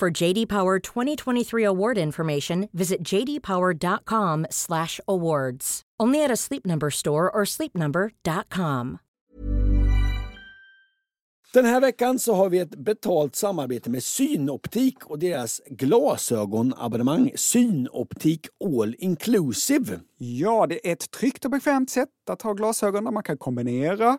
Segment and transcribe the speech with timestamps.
[0.00, 5.82] For JD Power 2023 award information, visit jdpower.com/awards.
[6.02, 8.98] Only at a Sleep Number store or sleepnumber.com.
[11.52, 18.46] Den här veckan så har vi ett betalt samarbete med Synoptik och deras glasögonabonnemang Synoptik
[18.64, 20.00] All Inclusive.
[20.18, 24.18] Ja, det är ett tryggt och bekvämt sätt att ha glasögon där man kan kombinera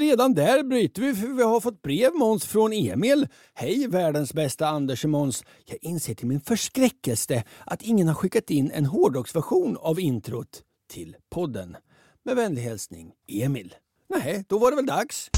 [0.00, 3.28] Redan där bryter vi för vi har fått brev Måns från Emil.
[3.54, 5.44] Hej världens bästa Anders och Måns.
[5.64, 11.16] Jag inser till min förskräckelse att ingen har skickat in en hårdrocksversion av introt till
[11.30, 11.76] podden.
[12.24, 13.74] Med vänlig hälsning Emil.
[14.08, 15.30] Nej, då var det väl dags.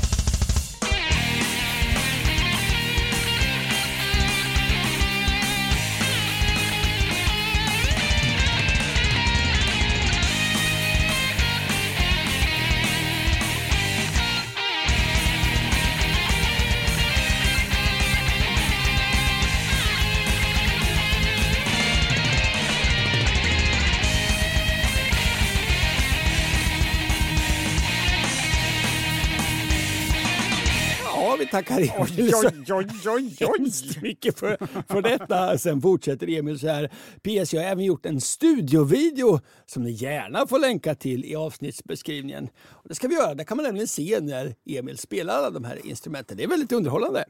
[31.29, 34.57] Ja, vi tackar Emil så oj, oj, hemskt mycket för,
[34.89, 35.59] för detta.
[35.59, 36.89] Sen fortsätter Emil så här.
[37.23, 42.49] PS, jag har även gjort en studiovideo som ni gärna får länka till i avsnittsbeskrivningen.
[42.69, 43.35] Och det ska vi göra.
[43.35, 46.37] Där kan man nämligen se när Emil spelar alla de här instrumenten.
[46.37, 47.25] Det är väldigt underhållande.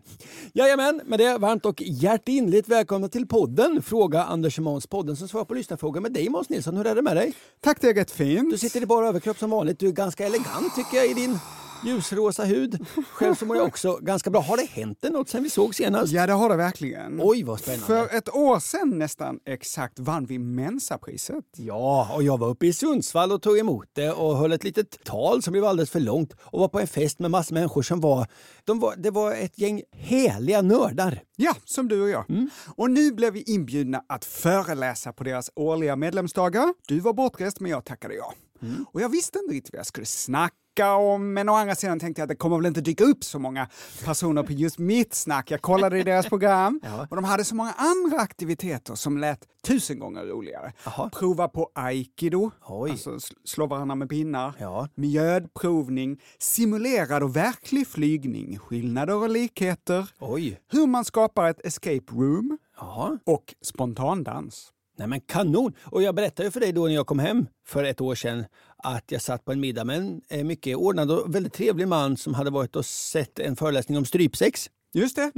[0.53, 4.87] Jajamän, med det varmt och hjärtinligt välkomna till podden Fråga Anders Måns.
[4.87, 6.77] Podden som svarar på lyssnarfrågor med dig Måns Nilsson.
[6.77, 7.35] Hur är det med dig?
[7.61, 8.51] Tack, det är rätt fint.
[8.51, 9.79] Du sitter i bara överkropp som vanligt.
[9.79, 11.39] Du är ganska elegant tycker jag i din
[11.85, 12.87] ljusrosa hud.
[13.13, 14.41] Själv så mår jag också ganska bra.
[14.41, 16.13] Har det hänt något sen vi såg senast?
[16.13, 17.21] Ja, det har det verkligen.
[17.23, 17.87] Oj, vad spännande.
[17.87, 21.45] För ett år sedan nästan exakt vann vi Mensapriset.
[21.57, 25.05] Ja, och jag var uppe i Sundsvall och tog emot det och höll ett litet
[25.05, 28.01] tal som blev alldeles för långt och var på en fest med massor människor som
[28.01, 28.27] var,
[28.65, 31.23] de var, det var ett gäng heliga nördar.
[31.37, 32.31] Ja, som du och jag.
[32.31, 32.51] Mm.
[32.77, 36.75] Och nu blev vi inbjudna att föreläsa på deras årliga medlemsdagar.
[36.87, 38.35] Du var bortrest, men jag tackade ja.
[38.63, 38.87] Mm.
[38.93, 40.55] Och jag visste inte riktigt vad jag skulle snacka
[40.87, 43.39] om, men å andra sidan tänkte jag att det kommer väl inte dyka upp så
[43.39, 43.69] många
[44.05, 45.51] personer på just mitt snack.
[45.51, 47.07] Jag kollade i deras program Ja.
[47.11, 50.73] och de hade så många andra aktiviteter som lät tusen gånger roligare.
[50.85, 51.11] Jaha.
[51.11, 52.91] Prova på aikido, Oj.
[52.91, 54.53] alltså sl- slå varandra med pinnar.
[54.59, 54.89] Ja.
[54.95, 60.61] Mjödprovning, simulerad och verklig flygning, skillnader och likheter, Oj.
[60.73, 63.19] hur man skapar ett escape room Jaha.
[63.27, 64.69] och spontandans.
[64.99, 65.73] Nej men kanon!
[65.85, 68.45] Och jag berättade ju för dig då när jag kom hem för ett år sedan
[68.83, 72.17] att jag satt på en middag med en eh, mycket ordnad och väldigt trevlig man
[72.17, 74.71] som hade varit och sett en föreläsning om strypsex.
[74.95, 75.31] Just det.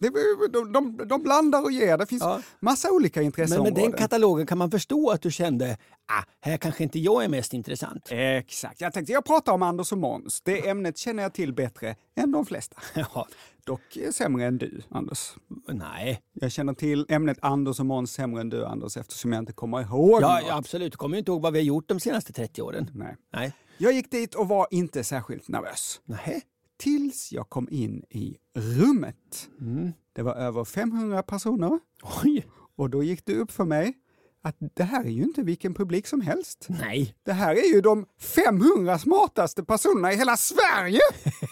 [0.00, 1.98] det var- de, de, de blandar och ger.
[1.98, 2.40] Det finns Ja.
[2.60, 3.74] massa olika Men intresseområden.
[3.74, 5.76] med den katalogen kan man förstå att du kände
[6.12, 8.08] ah, här kanske inte jag är mest intressant.
[8.10, 8.80] Exakt.
[8.80, 10.40] Jag tänkte jag pratar om Anders och Måns.
[10.40, 12.76] Det ämnet känner jag till bättre än de flesta.
[12.94, 13.28] Ja,
[13.68, 15.32] Dock sämre än du, Anders.
[15.68, 19.52] nej, Jag känner till ämnet Anders och Måns sämre än du, Anders, eftersom jag inte
[19.52, 20.50] kommer ihåg ja, något.
[20.52, 20.92] absolut.
[20.92, 22.90] Du kommer ju inte ihåg vad vi har gjort de senaste 30 åren.
[22.94, 23.16] Nej.
[23.32, 23.52] Nej.
[23.78, 26.00] Jag gick dit och var inte särskilt nervös.
[26.04, 26.42] Nej.
[26.78, 29.48] Tills jag kom in i rummet.
[29.60, 29.92] Mm.
[30.12, 31.78] Det var över 500 personer
[32.24, 32.46] Oj.
[32.76, 33.94] och då gick det upp för mig
[34.42, 36.66] att det här är ju inte vilken publik som helst.
[36.68, 37.14] Nej.
[37.22, 41.00] Det här är ju de 500 smartaste personerna i hela Sverige!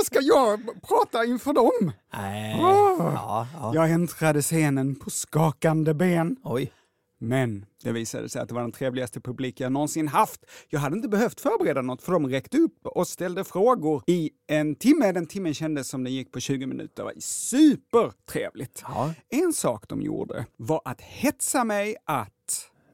[0.00, 1.92] och ska jag prata inför dem?
[2.12, 2.56] Nej.
[2.60, 3.10] Åh.
[3.14, 3.74] Ja, ja.
[3.74, 6.36] Jag äntrade scenen på skakande ben.
[6.44, 6.72] Oj.
[7.18, 10.40] Men det visade sig att det var den trevligaste publik jag någonsin haft.
[10.68, 14.74] Jag hade inte behövt förbereda något för de räckte upp och ställde frågor i en
[14.74, 15.12] timme.
[15.12, 16.94] Den timmen kändes som den gick på 20 minuter.
[16.96, 18.82] Det var supertrevligt.
[18.88, 19.12] Ja.
[19.28, 22.32] En sak de gjorde var att hetsa mig att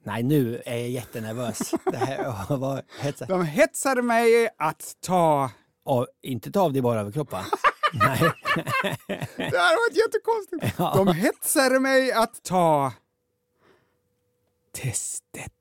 [0.05, 1.75] Nej, nu är jag jättenervös.
[1.85, 3.29] Det här var hetsat.
[3.29, 5.51] de hetsade mig att ta...
[5.85, 7.45] Av, inte ta av dig bara överkropp va?
[7.93, 8.19] Nej.
[9.37, 10.75] det här har varit jättekonstigt.
[10.79, 10.93] Ja.
[10.97, 12.93] De hetsade mig att ta
[14.73, 15.53] testet.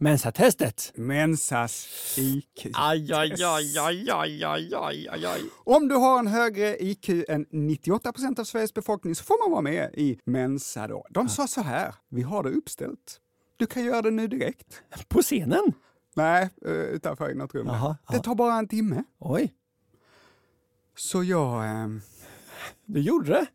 [0.00, 0.92] Mensatestet?
[0.94, 1.88] Mensas
[2.18, 2.74] IQ-test.
[2.74, 5.40] Aj, aj, aj, aj, aj, aj, aj, aj.
[5.64, 9.50] Om du har en högre IQ än 98 procent av Sveriges befolkning så får man
[9.50, 11.04] vara med i Mensa då.
[11.10, 13.20] De sa så här, vi har det uppställt.
[13.56, 14.82] Du kan göra det nu direkt.
[15.08, 15.72] På scenen?
[16.18, 17.66] Nej, eh, utanför i något rum.
[17.66, 18.22] Jaha, Det ja.
[18.22, 19.04] tar bara en timme.
[19.18, 19.54] Oj,
[20.96, 21.64] Så jag...
[21.68, 22.00] ehm,
[22.86, 23.46] du gjorde det?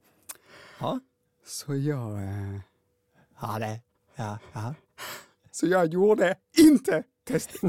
[0.80, 1.00] Ja.
[1.46, 2.14] Så jag...
[2.24, 2.60] eh,
[3.42, 3.80] Ja, det.
[4.16, 4.74] Ja, ja.
[5.52, 7.62] Så jag gjorde inte testet.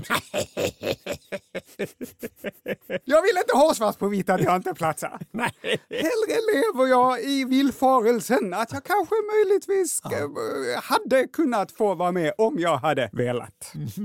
[3.05, 5.19] jag vill inte ha svart på vitt att jag inte platsar.
[5.31, 5.52] Nej.
[5.90, 12.32] Hellre lever jag i villfarelsen att jag kanske möjligtvis eh, hade kunnat få vara med
[12.38, 13.73] om jag hade velat.
[13.75, 14.05] Eh,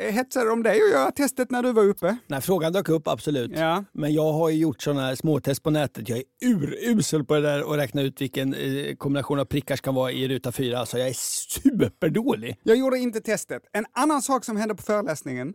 [0.00, 2.16] Hetsade de dig att göra testet när du var uppe?
[2.26, 3.50] När frågan dök upp, absolut.
[3.54, 3.84] Ja.
[3.92, 6.08] Men jag har ju gjort sådana här småtest på nätet.
[6.08, 9.92] Jag är urusel på det där och räkna ut vilken eh, kombination av prickar ska
[9.92, 10.78] vara i ruta fyra.
[10.78, 11.16] Alltså jag är
[11.62, 12.56] superdålig.
[12.62, 13.62] Jag gjorde inte testet.
[13.72, 15.54] En annan sak som hände på föreläsningen.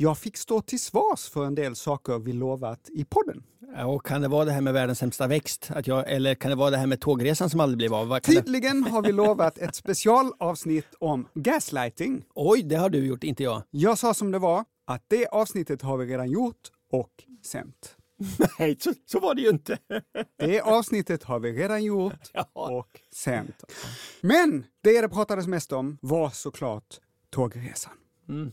[0.00, 3.42] Jag fick stå till svars för en del saker vi lovat i podden.
[3.76, 5.70] Och kan det vara det här med världens sämsta växt?
[5.74, 8.08] Att jag, eller kan det vara det här med tågresan som aldrig blev av?
[8.08, 8.20] Det...
[8.20, 12.24] Tydligen har vi lovat ett specialavsnitt om gaslighting.
[12.34, 13.62] Oj, det har du gjort, inte jag.
[13.70, 17.96] Jag sa som det var, att det avsnittet har vi redan gjort och sänt.
[18.58, 19.78] Nej, så, så var det ju inte.
[20.38, 23.64] Det avsnittet har vi redan gjort och sänt.
[24.20, 27.00] Men det det pratades mest om var såklart
[27.30, 27.92] tågresan.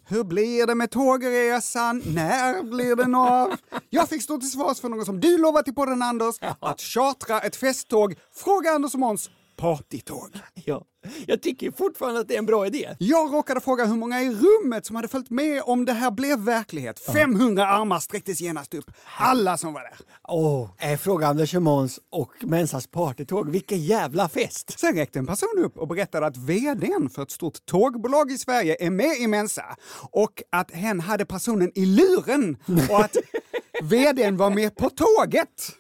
[0.06, 2.02] Hur blir det med tågresan?
[2.06, 3.56] När blir den av?
[3.90, 7.40] Jag fick stå till svars för något som du lovat i podden Anders, att chartra
[7.40, 8.16] ett festtåg.
[8.34, 10.30] Fråga Anders och Måns partytåg.
[10.68, 10.86] Ja.
[11.28, 12.96] Jag tycker fortfarande att det är en bra idé.
[13.00, 16.40] Jag råkade fråga hur många i rummet som hade följt med om det här blev
[16.40, 17.00] verklighet.
[17.00, 18.92] 500 armar sträcktes genast upp.
[19.18, 19.94] Alla som var där.
[20.28, 23.50] Åh, är fråga Anders och Måns och Mensas partytåg.
[23.50, 24.80] Vilken jävla fest!
[24.80, 28.78] Sen räckte en person upp och berättade att vdn för ett stort tågbolag i Sverige
[28.80, 29.76] är med i Mensa
[30.12, 32.58] och att hen hade personen i luren
[32.90, 33.18] och att
[33.84, 35.72] vdn var med på tåget.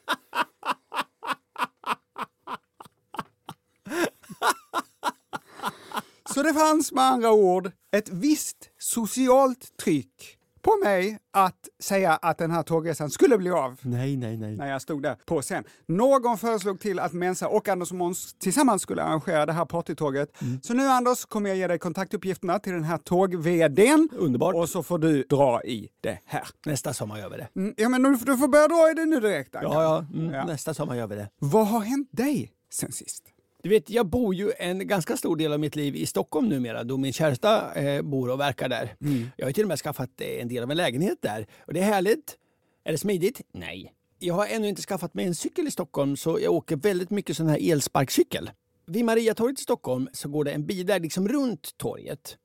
[6.36, 12.38] Så det fanns med andra ord ett visst socialt tryck på mig att säga att
[12.38, 14.56] den här tågresan skulle bli av Nej, nej, nej.
[14.58, 15.64] när jag stod där på scen.
[15.88, 20.30] Någon föreslog till att Mensa och Anders och Måns tillsammans skulle arrangera det här partytåget.
[20.62, 24.10] Så nu Anders kommer jag ge dig kontaktuppgifterna till den här tåg-VDn.
[24.12, 24.56] Underbart.
[24.56, 26.48] Och så får du dra i det här.
[26.66, 27.48] Nästa sommar gör vi det.
[27.56, 29.50] Mm, ja men du, du får börja dra i det nu direkt.
[29.54, 30.06] Ja, ja.
[30.14, 30.46] Mm, Ja.
[30.46, 31.30] Nästa sommar gör vi det.
[31.40, 33.24] Vad har hänt dig sen sist?
[33.66, 36.84] Du vet, jag bor ju en ganska stor del av mitt liv i Stockholm numera
[36.84, 38.96] då min käresta eh, bor och verkar där.
[39.38, 41.48] Jag har till och med skaffat eh, en del av en lägenhet där.
[41.60, 42.38] Och det är härligt.
[42.84, 43.42] Är det smidigt?
[43.54, 43.94] Nej.
[44.20, 47.38] Jag har ännu inte skaffat mig en cykel i Stockholm så jag åker väldigt mycket
[47.38, 48.52] sån här elsparkcykel.
[48.88, 52.38] Vid Mariatorget i Stockholm så går det en bilväg liksom runt torget.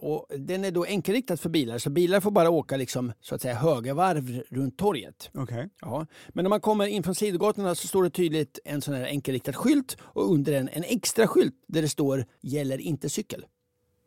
[0.00, 3.42] Och den är då enkelriktad för bilar så bilar får bara åka liksom, så att
[3.42, 5.30] säga högervarv runt torget.
[5.34, 5.68] Okej.
[5.80, 6.06] Ja.
[6.28, 9.52] Men när man kommer in från sidogatorna så står det tydligt en sån här enkelriktad
[9.52, 13.46] skylt och under den en extra skylt där det står “Gäller inte cykel”.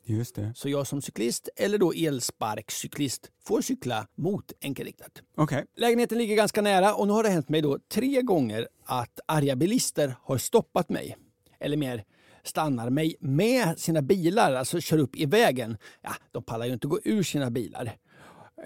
[0.05, 0.53] Just det.
[0.55, 5.11] Så jag som cyklist eller då elsparkcyklist får cykla mot enkelriktat.
[5.35, 5.65] Okej.
[5.75, 9.55] Lägenheten ligger ganska nära och nu har det hänt mig då tre gånger att arga
[9.55, 11.17] bilister har stoppat mig.
[11.59, 12.03] Eller mer
[12.43, 15.77] stannar mig med sina bilar, alltså kör upp i vägen.
[16.01, 17.95] Ja, de pallar ju inte gå ur sina bilar.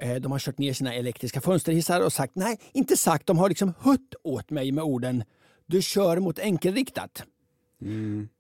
[0.01, 3.50] Eh, De har kört ner sina elektriska fönsterhissar och sagt, nej, inte sagt, de har
[3.50, 5.24] liksom hött åt mig med orden
[5.65, 7.24] du kör mot enkelriktat.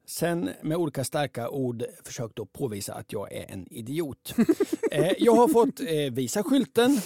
[0.07, 4.33] Sen med olika starka ord försökt då påvisa att jag är en idiot.
[4.91, 7.01] eh, jag har fått eh, visa skylten.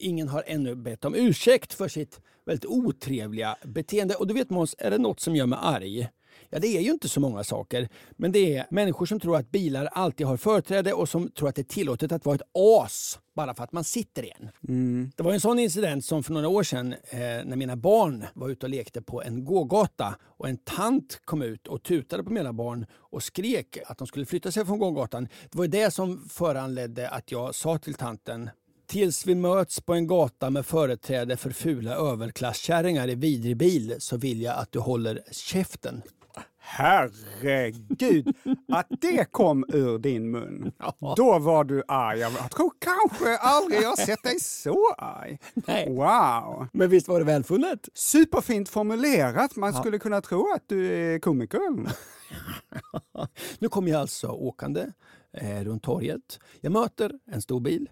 [0.00, 4.14] Ingen har ännu bett om ursäkt för sitt väldigt otrevliga beteende.
[4.14, 6.08] Och du vet Måns, är det något som gör mig arg?
[6.54, 7.88] Ja, det är ju inte så många saker.
[8.10, 11.54] Men det är människor som tror att bilar alltid har företräde och som tror att
[11.54, 14.50] det är tillåtet att vara ett as bara för att man sitter i en.
[15.16, 18.48] Det var en sån incident som för några år sedan eh, när mina barn var
[18.48, 22.52] ute och lekte på en gågata och en tant kom ut och tutade på mina
[22.52, 25.28] barn och skrek att de skulle flytta sig från gågatan.
[25.50, 28.50] Det var det som föranledde att jag sa till tanten
[28.86, 34.16] Tills vi möts på en gata med företräde för fula överklasskärringar i vidrig bil så
[34.16, 36.02] vill jag att du håller käften.
[36.64, 38.36] Herregud,
[38.68, 40.72] att det kom ur din mun.
[41.16, 42.18] Då var du arg.
[42.18, 45.38] Jag tror kanske aldrig jag sett dig så arg.
[45.54, 45.88] Nej.
[45.88, 46.66] Wow!
[46.72, 47.88] Men visst var det välfunnet?
[47.94, 49.56] Superfint formulerat.
[49.56, 51.60] Man skulle kunna tro att du är komiker.
[53.58, 54.86] Nu kommer jag alltså åkande
[55.32, 56.38] eh, runt torget.
[56.60, 57.90] Jag möter en stor bil.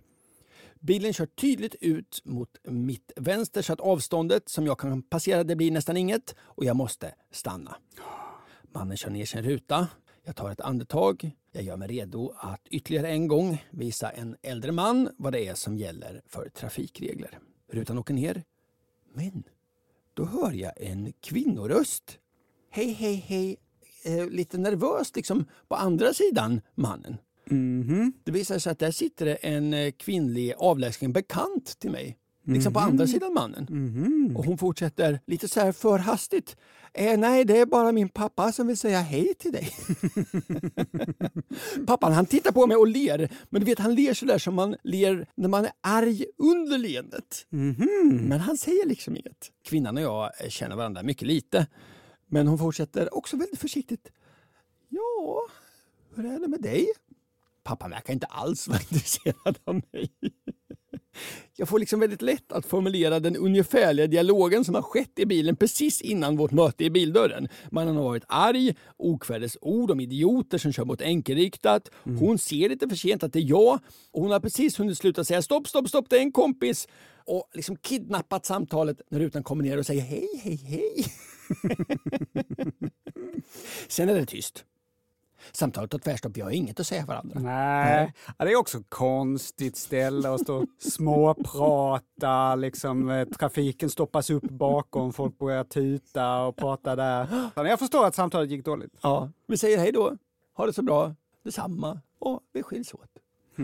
[0.81, 5.57] Bilen kör tydligt ut mot mitt vänster så att avståndet som jag kan passera det
[5.57, 7.77] blir nästan inget och jag måste stanna.
[8.75, 9.89] Mannen kör ner sin ruta.
[10.25, 11.31] Jag tar ett andetag.
[11.53, 15.55] Jag gör mig redo att ytterligare en gång visa en äldre man vad det är
[15.55, 17.39] som gäller för trafikregler.
[17.73, 18.43] Rutan åker ner.
[19.15, 19.43] Men
[20.15, 22.19] då hör jag en kvinnoröst.
[22.71, 23.57] Hej, hej, hej.
[24.05, 27.17] Eh, lite nervöst liksom på andra sidan mannen.
[28.25, 32.19] Det visar sig att där sitter en eh, kvinnlig avlägsen bekant till mig.
[32.55, 33.67] Liksom på andra sidan mannen.
[34.37, 36.57] Och hon fortsätter lite så här för hastigt.
[36.93, 39.71] Eh, nej, det är bara min pappa som vill säga hej till dig.
[41.87, 43.31] Pappan han tittar på mig och ler.
[43.51, 46.79] Men du vet, han ler så där som man ler när man är arg under
[46.79, 47.47] leendet.
[48.29, 49.53] Men han säger liksom inget.
[49.65, 51.67] Kvinnan och jag eh, känner varandra mycket lite.
[52.27, 54.13] Men hon fortsätter också väldigt försiktigt.
[54.89, 55.47] Ja,
[56.15, 56.87] hur är det med dig?
[57.63, 60.11] Pappan verkar inte alls vara intresserad av mig.
[61.57, 65.57] Jag får liksom väldigt lätt att formulera den ungefärliga dialogen som har skett i bilen
[65.57, 67.49] precis innan vårt möte i bildörren.
[67.71, 71.91] Mannen har varit arg, okvädesord om idioter som kör mot enkelriktat.
[72.19, 73.79] Hon ser lite för sent att det är jag
[74.11, 76.89] och hon har precis hunnit sluta säga stopp, stopp, stopp, det är en kompis
[77.25, 81.05] och liksom kidnappat samtalet när rutan kommer ner och säger hej, hej, hej.
[83.89, 84.65] Sen är det tyst.
[85.53, 87.41] Samtalet tar tvärstopp, vi har inget att säga varandra.
[87.41, 94.31] Nej, ja, det är också konstigt ställe att stå och småprata, liksom eh, trafiken stoppas
[94.31, 97.51] upp bakom, folk börjar tuta och prata där.
[97.55, 98.93] Men Jag förstår att samtalet gick dåligt.
[99.03, 100.17] Ja, vi säger hej då.
[100.57, 101.15] Ha det så bra.
[101.45, 102.01] Detsamma.
[102.19, 103.11] Och vi skiljs åt.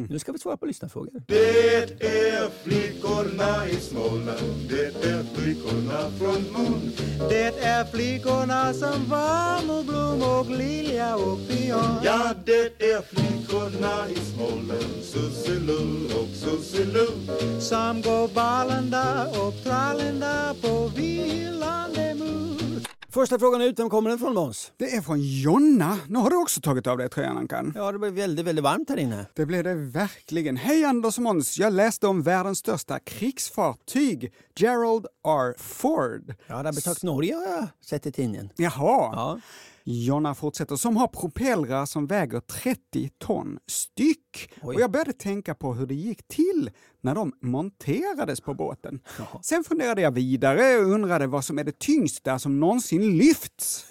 [0.09, 1.23] Nu ska vi svara på lyssnarfrågor.
[1.27, 6.93] Det är flickorna i Småland, det är flickorna från Mon.
[7.29, 12.01] Det är flickorna som var och blom och lilja och pion.
[12.05, 17.61] Ja, det är flickorna i Småland, Sussiloo och Sussiloo.
[17.61, 22.56] Som går ballanda och trallanda på vilande mus.
[23.17, 24.73] Första frågan ut, vem kommer den från Måns?
[24.77, 25.99] Det är från Jonna.
[26.09, 27.73] Nu har du också tagit av dig tröjan, Ankan.
[27.77, 29.27] Ja, det blir väldigt, väldigt varmt här inne.
[29.35, 30.57] Det blev det verkligen.
[30.57, 31.59] Hej Anders och Måns!
[31.59, 35.55] Jag läste om världens största krigsfartyg, Gerald R.
[35.59, 36.35] Ford.
[36.47, 38.51] Ja, det har besökt Norge har jag sett i tidningen.
[38.57, 38.71] Jaha.
[39.13, 39.41] Ja.
[39.89, 44.53] Jonna fortsätter, som har propellrar som väger 30 ton styck.
[44.63, 44.75] Oj.
[44.75, 49.01] Och jag började tänka på hur det gick till när de monterades på båten.
[49.43, 53.87] Sen funderade jag vidare och undrade vad som är det tyngsta som någonsin lyfts.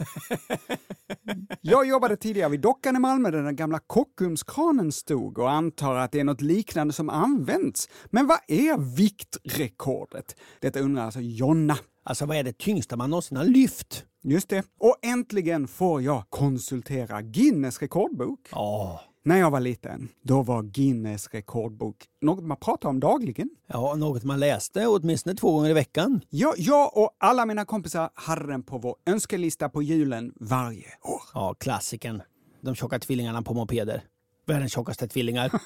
[1.62, 6.12] jag jobbade tidigare vid dockan i Malmö där den gamla Kockumskranen stod och antar att
[6.12, 7.90] det är något liknande som används.
[8.06, 10.36] Men vad är viktrekordet?
[10.60, 11.78] Detta undrar alltså Jonna.
[12.04, 14.06] Alltså, vad är det tyngsta man någonsin har lyft?
[14.28, 14.64] Just det.
[14.80, 18.40] Och äntligen får jag konsultera Guinness rekordbok.
[18.52, 19.02] Ja.
[19.24, 23.50] När jag var liten, då var Guinness rekordbok något man pratade om dagligen.
[23.68, 26.22] Ja, något man läste åtminstone två gånger i veckan.
[26.30, 31.22] Ja, jag och alla mina kompisar hade den på vår önskelista på julen varje år.
[31.34, 32.22] Ja, klassikern.
[32.62, 34.04] De tjocka tvillingarna på mopeder.
[34.46, 35.52] Världens tjockaste tvillingar.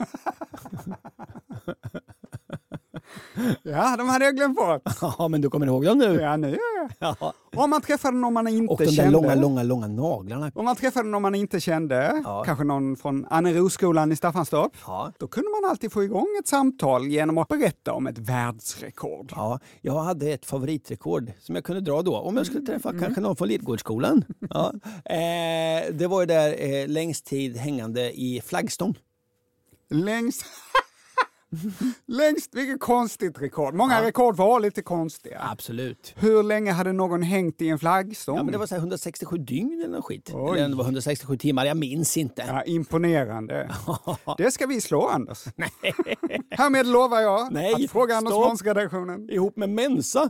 [3.63, 4.82] Ja, de hade jag glömt bort.
[5.18, 6.22] ja, men du kommer ihåg dem nu?
[6.22, 6.58] Ja, nu gör
[7.00, 7.16] jag.
[7.20, 7.34] Ja.
[7.56, 9.12] Om man träffade någon man inte Och de där kände.
[9.12, 10.51] långa, långa, långa naglarna.
[10.56, 12.44] Om man träffade någon man inte kände, Ja.
[12.46, 15.12] kanske någon från Anneroskolan i Staffanstorp, Ja.
[15.18, 19.34] då kunde man alltid få igång ett samtal genom att berätta om ett världsrekord.
[19.36, 22.18] Ja, jag hade ett favoritrekord som jag kunde dra då.
[22.18, 24.24] Om jag skulle träffa kanske någon från Lidgårdsskolan.
[24.50, 24.74] Ja.
[25.06, 28.98] Eh, det var ju där eh, längst tid hängande i flaggstång.
[29.89, 30.46] Längst...
[32.06, 33.74] Längst, vilket konstigt rekord.
[33.74, 35.41] Många rekord var lite konstiga.
[35.51, 36.13] Absolut.
[36.18, 38.38] Hur länge hade någon hängt i en flaggstång?
[38.38, 40.32] Ja, men det var så här 167 dygn eller något skit.
[40.34, 40.60] Oj.
[40.60, 42.44] Eller det var 167 timmar, jag minns inte.
[42.48, 43.70] Ja, imponerande.
[44.38, 45.46] Det ska vi slå, Anders.
[46.50, 48.34] Härmed lovar jag Nej, att fråga Anders.
[48.34, 49.29] Måns-redaktionen.
[49.29, 50.29] Ihop med Mensa.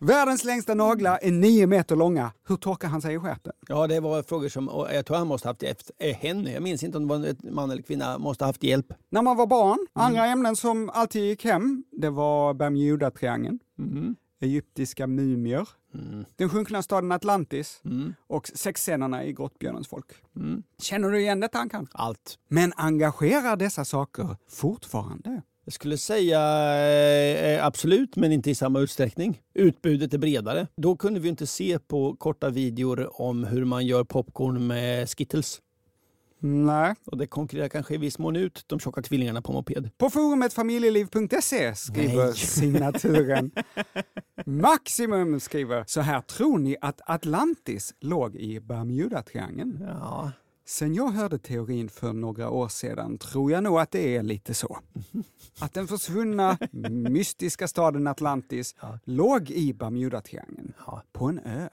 [0.00, 2.32] Världens längsta naglar är nio meter långa.
[2.48, 3.52] Hur torkar han sig i stjärten?
[3.68, 6.52] Ja, det var frågor som och jag tror han måste haft efter, eh, henne.
[6.52, 8.18] Jag minns inte om det var en man eller kvinna.
[8.18, 8.86] Måste haft hjälp.
[9.10, 10.32] När man var barn, andra Mm.
[10.32, 14.16] ämnen som alltid gick hem, det var Bermudatriangeln, Mm.
[14.40, 15.68] egyptiska mumier,
[16.36, 18.14] Den sjunkna staden Atlantis Mm.
[18.26, 20.06] och sexscenerna i Grottbjörnens folk.
[20.82, 21.86] Känner du igen detta Ankan?
[21.92, 22.38] Allt.
[22.48, 25.42] Men engagerar dessa saker fortfarande?
[25.68, 26.40] Jag skulle säga
[27.36, 29.40] eh, absolut, men inte i samma utsträckning.
[29.54, 30.66] Utbudet är bredare.
[30.76, 35.60] Då kunde vi inte se på korta videor om hur man gör popcorn med Skittles.
[36.40, 36.94] Nej.
[37.04, 39.90] Och det konkurrerar kanske i viss mån ut de tjocka tvillingarna på moped.
[39.98, 42.34] På forumet familjeliv.se skriver Nej.
[42.36, 43.50] signaturen
[44.46, 49.86] Maximum skriver så här, tror ni att Atlantis låg i Bermudatriangeln?
[49.88, 50.32] Ja,
[50.68, 54.54] Sen jag hörde teorin för några år sedan tror jag nog att det är lite
[54.54, 54.78] så.
[55.60, 56.58] Att den försvunna
[56.90, 61.02] mystiska staden Atlantis låg i Bermudatriangeln, Ja.
[61.12, 61.68] på en ö.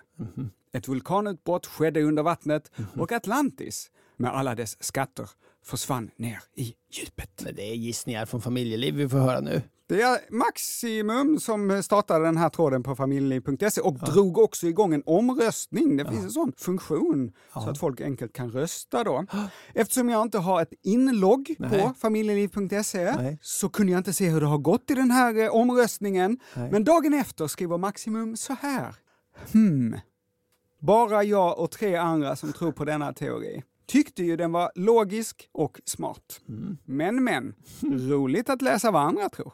[0.73, 5.29] Ett vulkanutbrott skedde under vattnet och Atlantis, med alla dess skatter,
[5.63, 7.41] försvann ner i djupet.
[7.43, 9.61] men det är gissningar från familjeliv vi får höra nu.
[9.87, 15.03] Det är Maximum som startade den här tråden på familjeliv.se och drog också igång en
[15.05, 15.97] omröstning.
[15.97, 19.25] Det finns en sån funktion så att folk enkelt kan rösta då.
[19.73, 21.69] Eftersom jag inte har ett inlogg Nej.
[21.69, 23.39] på familjeliv.se Nej.
[23.41, 26.39] så kunde jag inte se hur det har gått i den här eh, omröstningen.
[26.55, 26.71] Nej.
[26.71, 28.95] Men dagen efter skriver Maximum så här.
[29.51, 29.95] Hmm.
[30.81, 35.49] Bara jag och tre andra som tror på denna teori tyckte ju den var logisk
[35.51, 36.41] och smart.
[36.85, 39.53] Men men, roligt att läsa vad andra tror.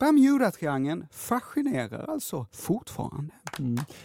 [0.00, 3.34] Bermudatriangeln fascinerar alltså fortfarande.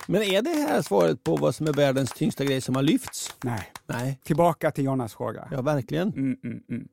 [0.08, 3.36] Men är det här svaret på vad som är världens tyngsta grej som har lyfts?
[3.44, 4.20] Nej, Nej.
[4.24, 5.48] tillbaka till Jonas fråga.
[5.52, 6.08] Ja, verkligen.
[6.08, 6.88] Mm, mm, mm.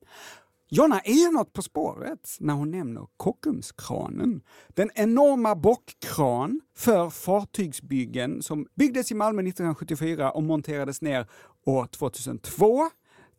[0.69, 4.41] Jonna är något på spåret när hon nämner Kockumskranen.
[4.67, 11.27] Den enorma bockkran för fartygsbyggen som byggdes i Malmö 1974 och monterades ner
[11.65, 12.89] år 2002.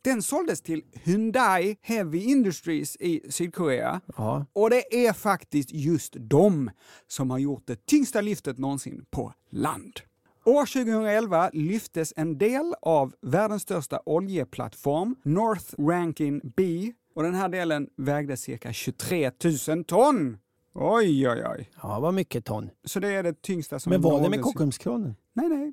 [0.02, 4.00] Den såldes till Hyundai Heavy Industries i Sydkorea.
[4.16, 4.46] Ja.
[4.52, 6.70] Och det är faktiskt just de
[7.06, 10.00] som har gjort det tyngsta lyftet någonsin på land.
[10.44, 17.48] År 2011 lyftes en del av världens största oljeplattform, North Rankin B, och den här
[17.48, 19.30] delen vägde cirka 23
[19.68, 20.38] 000 ton.
[20.74, 21.70] Oj, oj, oj.
[21.82, 22.70] Ja, vad mycket ton.
[22.84, 25.16] Så det är det tyngsta som Men var det med Kockumskranen?
[25.32, 25.72] Nej, nej.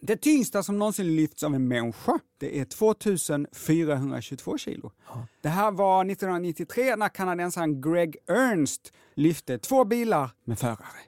[0.00, 4.92] Det tyngsta som någonsin lyfts av en människa, det är 2422 kilo.
[5.42, 11.00] Det här var 1993 när kanadensaren Greg Ernst lyfte två bilar med förare.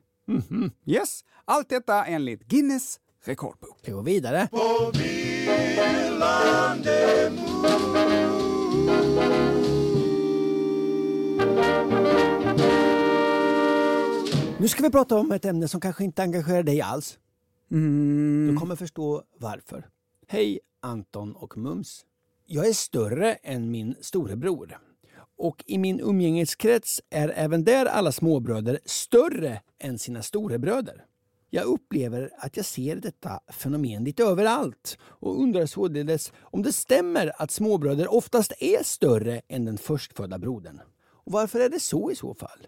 [0.87, 3.79] Yes, allt detta enligt Guinness rekordbok.
[3.85, 4.49] Vi går vidare.
[4.51, 5.99] På vilande
[14.61, 17.19] Nu ska vi prata om ett ämne som kanske inte engagerar dig alls.
[17.71, 18.49] Mm.
[18.51, 19.89] Du kommer förstå varför.
[20.27, 22.05] Hej Anton och Mums.
[22.47, 24.79] Jag är större än min storebror.
[25.37, 31.05] Och i min umgängeskrets är även där alla småbröder större än sina storebröder.
[31.51, 37.43] Jag upplever att jag ser detta fenomen lite överallt och undrar således om det stämmer
[37.43, 40.81] att småbröder oftast är större än den förstfödda brodern.
[41.01, 42.67] Och varför är det så i så fall?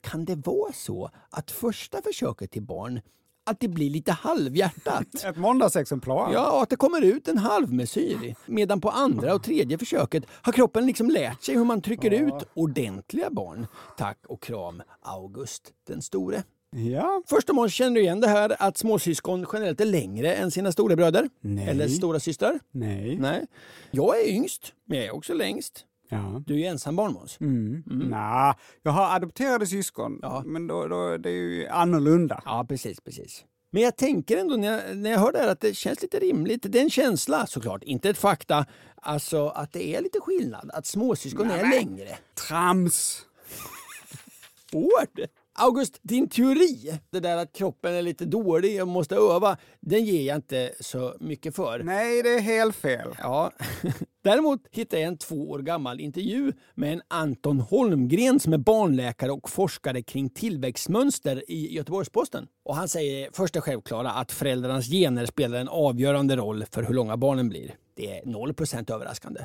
[0.00, 3.00] Kan det vara så att första försöket till barn
[3.50, 5.06] att det blir lite halvhjärtat?
[5.24, 6.32] Ett måndagsexemplar.
[6.32, 8.34] Ja, att det kommer ut en halvmesyr.
[8.46, 12.44] Medan på andra och tredje försöket har kroppen liksom lärt sig hur man trycker ut
[12.54, 13.66] ordentliga barn.
[13.98, 16.42] Tack och kram August den store.
[16.70, 17.22] ja.
[17.26, 20.72] Först och främst känner du igen det här att småsyskon generellt är längre än sina
[20.72, 21.28] storebröder?
[21.40, 21.68] Nej.
[21.68, 22.58] Eller stora systrar?
[22.70, 23.16] Nej.
[23.18, 23.46] Nej.
[23.90, 25.84] Jag är yngst, men jag är också längst.
[26.12, 26.42] Ja.
[26.46, 27.40] Du är ju ensam barn Måns.
[27.40, 27.82] Mm.
[27.86, 30.42] Nja, jag har adopterade syskon, Ja.
[30.46, 32.42] men då, då, det är ju annorlunda.
[32.44, 33.44] Ja, precis, precis.
[33.72, 36.18] Men jag tänker ändå när jag, när jag hör det här att det känns lite
[36.18, 36.66] rimligt.
[36.68, 38.66] Det är en känsla såklart, inte ett fakta.
[38.96, 42.18] Alltså att det är lite skillnad, att småsyskon är längre.
[42.48, 43.22] Trams!
[44.72, 45.20] Hård!
[45.62, 50.22] August, din teori, det där att kroppen är lite dålig och måste öva, den ger
[50.22, 51.82] jag inte så mycket för.
[51.82, 53.08] Nej, det är helt fel.
[53.18, 53.52] Ja.
[54.24, 59.32] Däremot hittade jag en två år gammal intervju med en Anton Holmgren som är barnläkare
[59.32, 62.46] och forskare kring tillväxtmönster i Göteborgs-Posten.
[62.64, 66.94] Och han säger först det självklara att föräldrarnas gener spelar en avgörande roll för hur
[66.94, 67.74] långa barnen blir.
[67.96, 69.40] Det är 0% överraskande.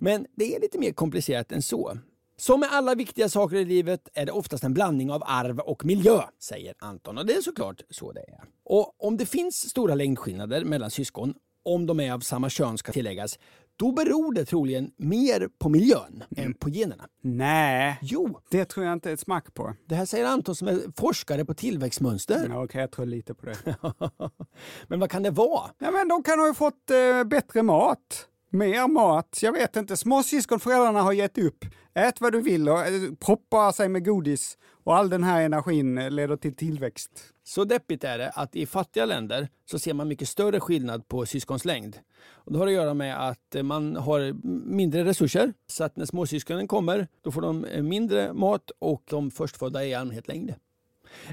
[0.00, 1.98] Men det är lite mer komplicerat än så.
[2.40, 5.84] Som med alla viktiga saker i livet är det oftast en blandning av arv och
[5.84, 7.18] miljö, säger Anton.
[7.18, 8.40] Och det är såklart så det är.
[8.64, 12.92] Och om det finns stora längdskillnader mellan syskon, om de är av samma kön ska
[12.92, 13.38] tilläggas,
[13.76, 17.08] då beror det troligen mer på miljön än på generna.
[17.22, 19.74] Nej, Jo, det tror jag inte ett smack på.
[19.86, 22.46] det här säger Anton som är forskare på tillväxtmönster.
[22.50, 23.56] Ja, Okej, jag tror lite på det.
[24.88, 25.70] Men vad kan det vara?
[25.78, 28.28] Ja, men de kan ha fått eh, bättre mat.
[28.50, 29.38] Mer mat?
[29.42, 29.96] Jag vet inte.
[29.96, 31.64] Småsyskonföräldrarna har gett upp.
[31.94, 35.98] Ät vad du vill och eh, proppa sig med godis och all den här energin
[35.98, 37.10] eh, leder till tillväxt.
[37.44, 41.26] Så deppigt är det att i fattiga länder så ser man mycket större skillnad på
[41.26, 41.98] syskons längd.
[42.30, 44.32] Och det har att göra med att eh, man har
[44.68, 45.52] mindre resurser.
[45.66, 49.94] Så att när småsyskonen kommer då får de mindre mat och de förstfödda är i
[49.94, 50.54] allmänhet längre.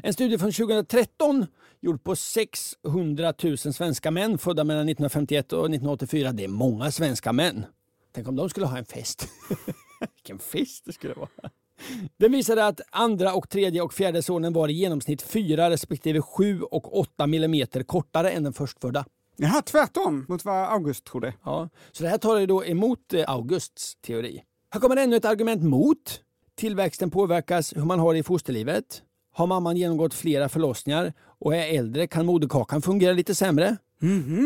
[0.03, 1.45] En studie från 2013
[1.81, 6.31] gjord på 600 000 svenska män födda mellan 1951 och 1984.
[6.31, 7.65] Det är många svenska män.
[8.13, 9.27] Tänk om de skulle ha en fest.
[10.15, 11.29] Vilken fest det skulle vara.
[12.17, 16.61] Den visade att andra och tredje och fjärde sonen var i genomsnitt 4 respektive 7
[16.61, 19.05] och 8 millimeter kortare än den förstfödda.
[19.37, 21.33] Jaha, tvärtom mot vad August trodde.
[21.43, 24.43] Ja, så det här talar ju då emot eh, Augusts teori.
[24.69, 26.21] Här kommer ännu ett argument mot.
[26.55, 29.03] Tillväxten påverkas hur man har det i fosterlivet.
[29.35, 33.77] Har mamman genomgått flera förlossningar och är äldre kan moderkakan fungera lite sämre.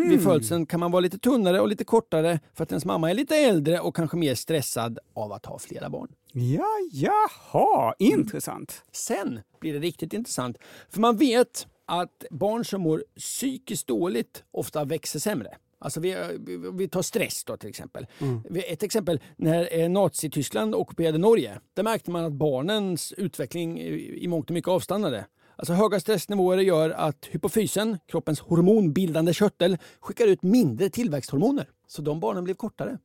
[0.10, 3.14] Vid födseln kan man vara lite tunnare och lite kortare för att ens mamma är
[3.14, 6.08] lite äldre och kanske mer stressad av att ha flera barn.
[6.32, 8.84] Ja, jaha, intressant.
[8.92, 10.58] Sen blir det riktigt intressant.
[10.90, 15.58] För man vet att barn som mår psykiskt dåligt ofta växer sämre.
[15.80, 16.16] Alltså vi,
[16.74, 18.08] vi tar stress då till exempel.
[18.68, 21.60] Ett exempel, när eh, Nazityskland ockuperade Norge.
[21.74, 25.26] Där märkte man att barnens utveckling i mångt och mycket avstannade.
[25.56, 31.70] Alltså höga stressnivåer gör att hypofysen, kroppens hormonbildande körtel, skickar ut mindre tillväxthormoner.
[31.88, 32.98] Så de barnen blev kortare.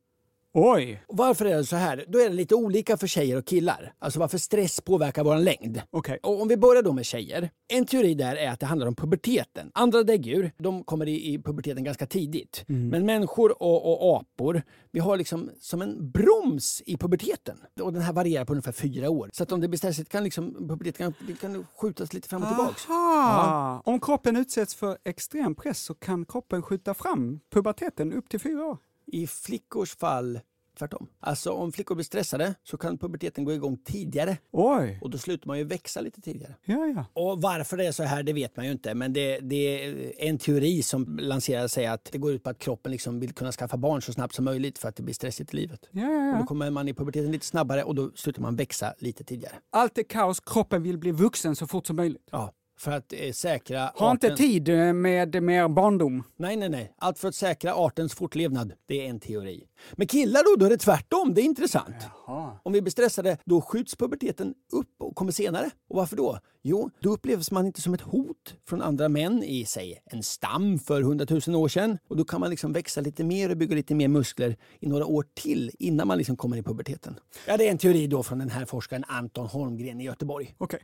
[0.57, 2.05] Oj, varför är det så här?
[2.07, 3.93] Då är det lite olika för tjejer och killar.
[3.99, 5.81] Alltså varför stress påverkar vår längd.
[5.91, 6.19] okej.
[6.23, 7.49] Och om vi börjar då med tjejer.
[7.67, 9.71] En teori där är att det handlar om puberteten.
[9.73, 12.63] Andra däggdjur, de kommer i, i puberteten ganska tidigt.
[12.67, 17.57] Men människor och, och apor, vi har liksom som en broms i puberteten.
[17.81, 19.29] Och den här varierar på ungefär fyra år.
[19.33, 22.47] Så att om det blir stressigt kan liksom puberteten kan, kan skjutas lite fram och
[22.47, 22.89] tillbaks.
[22.89, 23.81] Aha.
[23.85, 28.65] Om kroppen utsätts för extrem press så kan kroppen skjuta fram puberteten upp till fyra
[28.65, 28.77] år.
[29.07, 30.39] I flickors fall
[30.79, 31.07] tvärtom.
[31.19, 34.37] Alltså om flickor blir stressade så kan puberteten gå igång tidigare.
[34.51, 36.55] Oj, Och då slutar man ju växa lite tidigare.
[36.65, 37.05] ja, ja.
[37.13, 40.13] Och varför det är så här det vet man ju inte men det, det är
[40.17, 43.51] en teori som lanserar sig att det går ut på att kroppen liksom vill kunna
[43.51, 45.89] skaffa barn så snabbt som möjligt för att det blir stressigt i livet.
[45.91, 46.45] ja, ja, Och då ja.
[46.45, 49.55] kommer man i puberteten lite snabbare och då slutar man växa lite tidigare.
[49.69, 52.27] Allt är kaos, kroppen vill bli vuxen så fort som möjligt.
[52.31, 56.23] Ja, för att eh, säkra inte arten- tid eh, med mer barndom.
[56.37, 56.93] Nej, nej, nej.
[56.97, 58.73] Allt för att säkra artens fortlevnad.
[58.85, 59.67] Det är en teori.
[59.93, 61.33] Men killar då, då är det tvärtom.
[61.33, 61.95] Det är intressant.
[62.63, 65.69] Om vi blir stressade, då skjuts puberteten upp och kommer senare.
[65.89, 66.39] Och varför då?
[66.61, 70.79] Jo, då upplevs man inte som ett hot från andra män i, säg, en stam
[70.79, 71.97] för hundratusen år sedan.
[72.07, 75.05] Och då kan man liksom växa lite mer och bygga lite mer muskler i några
[75.05, 77.19] år till innan man liksom kommer i puberteten.
[77.47, 80.55] Ja, det är en teori då från den här forskaren Anton Holmgren i Göteborg.
[80.57, 80.79] Okej.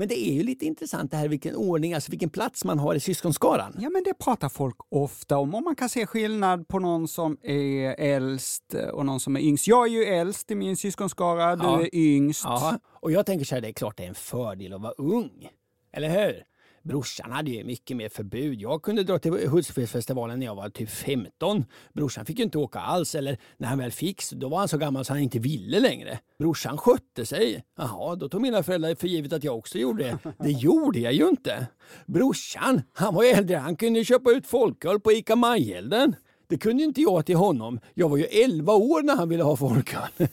[0.00, 2.94] Men det är ju lite intressant det här vilken ordning, alltså vilken plats man har
[2.94, 3.76] i syskonskaran.
[3.78, 5.54] Ja, men det pratar folk ofta om.
[5.54, 9.66] Och man kan se skillnad på någon som är äldst och någon som är yngst.
[9.66, 11.82] Jag är ju äldst i min syskonskara, du Ja.
[11.82, 12.44] är yngst.
[12.44, 14.92] Ja, och jag tänker så här, det är klart det är en fördel att vara
[14.92, 15.48] ung.
[15.92, 16.42] Eller hur?
[16.82, 18.60] Brorsan hade ju mycket mer förbud.
[18.60, 21.64] Jag kunde dra till Hultsfredsfestivalen när jag var typ 15.
[21.92, 23.14] Brorsan fick ju inte åka alls.
[23.14, 26.18] Eller när han väl fick, då var han så gammal så han inte ville längre.
[26.38, 27.64] Brorsan skötte sig.
[27.76, 30.18] Jaha, då tog mina föräldrar för givet att jag också gjorde det.
[30.38, 31.66] Det gjorde jag ju inte.
[32.06, 33.56] Brorsan, han var äldre.
[33.56, 36.14] Han kunde köpa ut folköl på ICA Majelden.
[36.48, 37.80] Det kunde inte jag till honom.
[37.94, 40.10] Jag var ju 11 år när han ville ha folköl.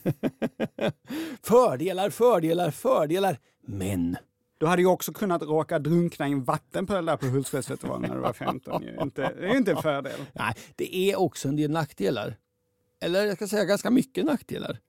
[1.43, 3.37] Fördelar, fördelar, fördelar.
[3.67, 4.17] Men
[4.57, 8.21] du hade ju också kunnat råka drunkna i en vattenpöl där på Hultsfredsfestivalen när du
[8.21, 8.83] var 15.
[8.83, 8.97] ju.
[9.01, 10.19] Inte, det är ju inte en fördel.
[10.33, 12.37] nej, det är också en del nackdelar.
[13.01, 14.79] Eller jag ska säga ganska mycket nackdelar.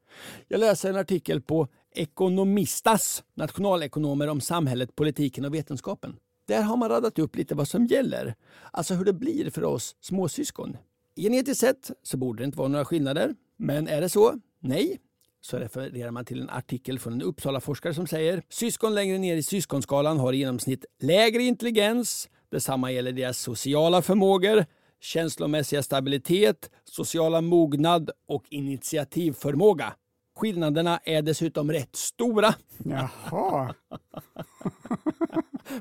[0.49, 6.17] Jag läser en artikel på Ekonomistas, nationalekonomer om samhället, politiken och vetenskapen.
[6.47, 8.35] Där har man radat upp lite vad som gäller.
[8.71, 10.77] Alltså hur det blir för oss småsyskon.
[11.17, 13.35] Genetiskt sett så borde det inte vara några skillnader.
[13.57, 14.35] Men är det så?
[14.61, 14.99] Nej.
[15.41, 19.43] Så refererar man till en artikel från en Uppsala-forskare som säger syskon längre ner i
[19.43, 22.29] syskonskalan har i genomsnitt lägre intelligens.
[22.51, 24.67] Detsamma gäller deras sociala förmågor,
[25.01, 29.93] känslomässiga stabilitet, sociala mognad och initiativförmåga.
[30.37, 32.55] Skillnaderna är dessutom rätt stora.
[32.79, 33.75] Jaha.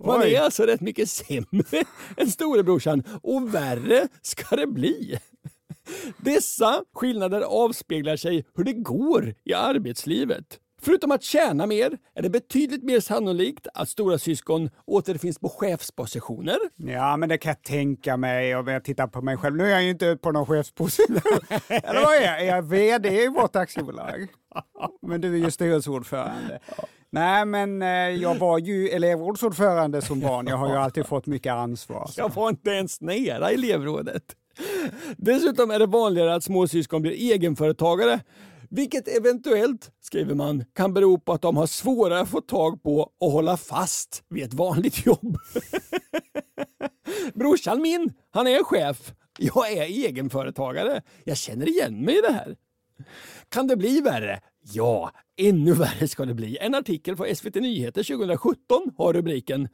[0.04, 1.84] Man är alltså rätt mycket sämre
[2.18, 5.20] än storebrorsan och värre ska det bli.
[6.18, 10.60] Dessa skillnader avspeglar sig hur det går i arbetslivet.
[10.82, 16.58] Förutom att tjäna mer är det betydligt mer sannolikt att stora syskon återfinns på chefspositioner.
[16.76, 19.56] Ja, men det kan jag tänka mig om jag tittar på mig själv.
[19.56, 21.18] Nu är jag ju inte på någon chefsposition.
[21.68, 22.42] Eller vad är jag?
[22.42, 24.28] Är jag VD i vårt aktiebolag?
[25.02, 26.60] Men du är ju styrelseordförande.
[27.10, 30.48] Nej, men eh, jag var ju elevrådsordförande som barn.
[30.48, 32.10] Jag har ju alltid fått mycket ansvar.
[32.18, 34.24] Jag var inte ens nära elevrådet.
[35.18, 38.20] Dessutom är det vanligare att småsyskon blir egenföretagare.
[38.70, 43.12] Vilket eventuellt, skriver man, kan bero på att de har svårare att få tag på
[43.20, 45.38] och hålla fast vid ett vanligt jobb.
[47.34, 49.14] Brorsan min, han är chef.
[49.40, 51.02] Jag är egenföretagare.
[51.24, 52.56] Jag känner igen mig i det här.
[53.50, 54.40] Kan det bli värre?
[54.62, 56.58] Ja, ännu värre ska det bli.
[56.62, 59.70] En artikel på SVT Nyheter 2017 har rubriken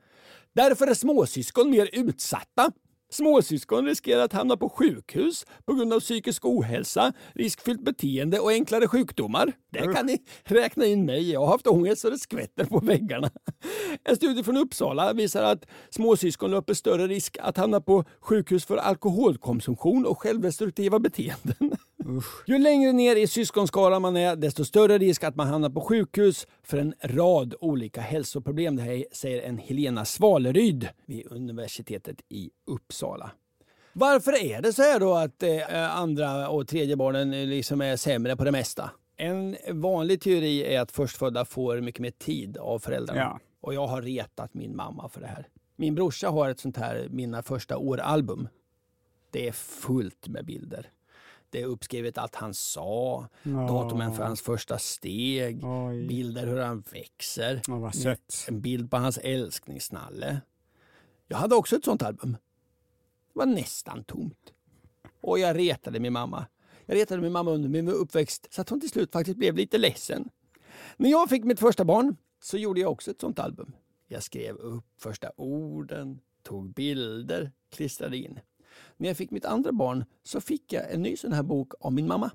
[0.56, 2.71] “Därför är småsyskon mer utsatta”.
[3.13, 8.88] Småsyskon riskerar att hamna på sjukhus på grund av psykisk ohälsa, riskfyllt beteende och enklare
[8.88, 9.54] sjukdomar.
[9.71, 11.32] Där kan ni räkna in mig.
[11.32, 13.30] Jag har haft ångest så det skvätter på väggarna.
[14.04, 18.78] En studie från Uppsala visar att småsyskon löper större risk att hamna på sjukhus för
[18.78, 21.78] alkoholkonsumtion och självdestruktiva beteenden.
[22.46, 26.48] Ju längre ner i syskonskaran man är, desto större risk att man hamnar på sjukhus
[26.63, 28.76] för en rad olika hälsoproblem.
[28.76, 33.32] Det här säger en Helena Svaleryd vid universitetet i Uppsala.
[33.94, 37.96] Varför är det så här då att eh, andra och tredje barnen eh, liksom är
[37.96, 38.92] sämre på det mesta?
[39.18, 43.20] En vanlig teori är att förstfödda får mycket mer tid av föräldrarna.
[43.20, 43.39] Ja.
[43.62, 45.48] Och jag har retat min mamma för det här.
[45.76, 48.48] Min brorsa har ett sånt här Mina första år-album.
[49.32, 50.89] Det är fullt med bilder.
[51.54, 56.08] Det är uppskrivet allt han sa, datumen för hans första steg, Oj.
[56.08, 57.62] bilder hur han växer,
[57.92, 58.46] sött.
[58.48, 60.42] en bild på hans älskningsnalle.
[61.28, 62.32] Jag hade också ett sånt album.
[63.34, 64.54] Det var nästan tomt.
[65.22, 66.46] Och jag retade min mamma.
[66.86, 69.78] Jag retade min mamma under min uppväxt så att hon till slut faktiskt blev lite
[69.78, 70.30] ledsen.
[70.98, 73.76] När jag fick mitt första barn så gjorde jag också ett sånt album.
[74.08, 78.39] Jag skrev upp första orden, tog bilder, klistrade in.
[78.98, 81.94] När jag fick mitt andra barn så fick jag en ny sån här bok av
[81.94, 82.32] min mamma.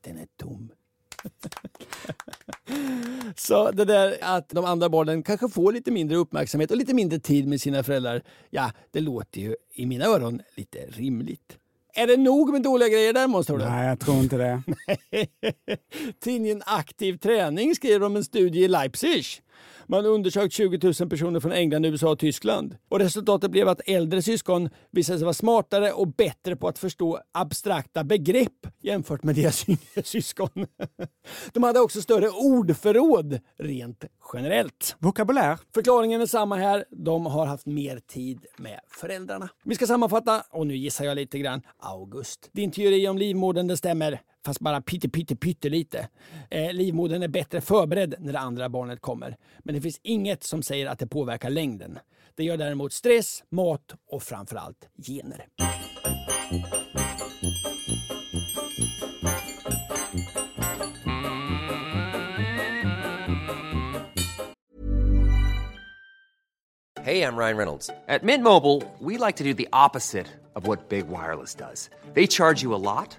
[0.00, 0.72] Den är tom.
[3.36, 7.18] Så det där att de andra barnen kanske får lite mindre uppmärksamhet och lite mindre
[7.18, 11.58] tid med sina föräldrar, ja, det låter ju i mina öron lite rimligt.
[11.94, 13.58] Är det nog med dåliga grejer där måste du?
[13.58, 14.62] Nej, jag tror inte det.
[16.20, 19.24] Tidningen Aktiv Träning skriver om en studie i Leipzig.
[19.86, 22.76] Man undersökt 20 000 personer från England, USA och Tyskland.
[22.88, 27.20] Och resultatet blev att äldre syskon visade sig vara smartare och bättre på att förstå
[27.32, 30.66] abstrakta begrepp jämfört med deras yngre syskon.
[31.52, 34.96] De hade också större ordförråd rent generellt.
[34.98, 35.58] Vokabulär?
[35.74, 36.84] Förklaringen är samma här.
[36.90, 39.48] De har haft mer tid med föräldrarna.
[39.64, 41.62] Vi ska sammanfatta, och nu gissar jag lite grann.
[41.78, 42.50] August.
[42.52, 44.20] Din teori om livmodern, det stämmer.
[44.44, 46.08] Fast bara pytte, pytte, pyttelite.
[46.50, 49.36] Eh, livmodern är bättre förberedd när det andra barnet kommer.
[49.58, 51.98] Men det finns inget som säger att det påverkar längden.
[52.34, 55.46] Det gör däremot stress, mat och framförallt gener.
[67.04, 67.90] Hej, jag Ryan Reynolds.
[68.06, 71.90] At Mint Mobile, we like to do the opposite of what Big Wireless does.
[72.14, 73.18] They charge you a lot,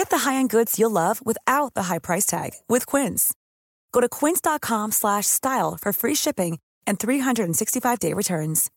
[0.00, 3.34] Get the high-end goods you'll love without the high price tag with Quince.
[3.92, 8.70] Go to quince.com slash style for free shipping and 365-day returns.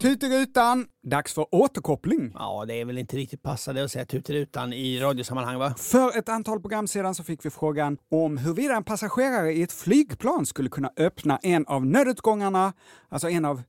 [0.00, 2.32] Tuterutan, dags för återkoppling.
[2.34, 5.74] Ja, det är väl inte riktigt passande att säga tuterutan i radiosammanhang va?
[5.78, 9.72] För ett antal program sedan så fick vi frågan om huruvida en passagerare i ett
[9.72, 12.72] flygplan skulle kunna öppna en av nödutgångarna,
[13.08, 13.62] alltså en av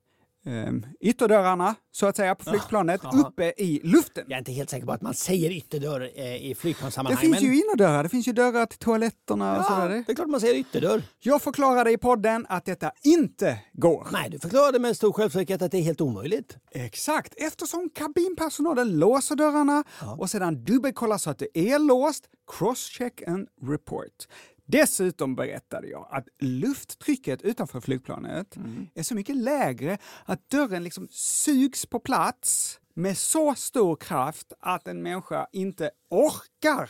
[0.45, 3.27] ehm, ytterdörrarna, så att säga, på flygplanet jaha.
[3.27, 4.23] uppe i luften.
[4.27, 7.21] Jag är inte helt säker på att man säger ytterdörr eh, i Det flygplanssammanhang.
[7.21, 7.43] finns men...
[7.43, 10.03] ju innerdörrar, det finns ju dörrar till toaletterna och ja, sådär.
[10.07, 11.01] det är klart man säger ytterdörr.
[11.19, 14.07] Jag förklarade i podden att detta inte går.
[14.11, 16.57] Nej, du förklarade med stor självsäkerhet att det är helt omöjligt.
[16.71, 19.83] Exakt, eftersom kabinpersonalen låser dörrarna
[20.17, 22.23] och sedan dubbelkollar så att det är låst,
[22.57, 24.27] crosscheck and report.
[24.71, 28.57] Dessutom berättade jag att lufttrycket utanför flygplanet
[28.95, 34.87] är så mycket lägre att dörren liksom sugs på plats med så stor kraft att
[34.87, 36.89] en människa inte orkar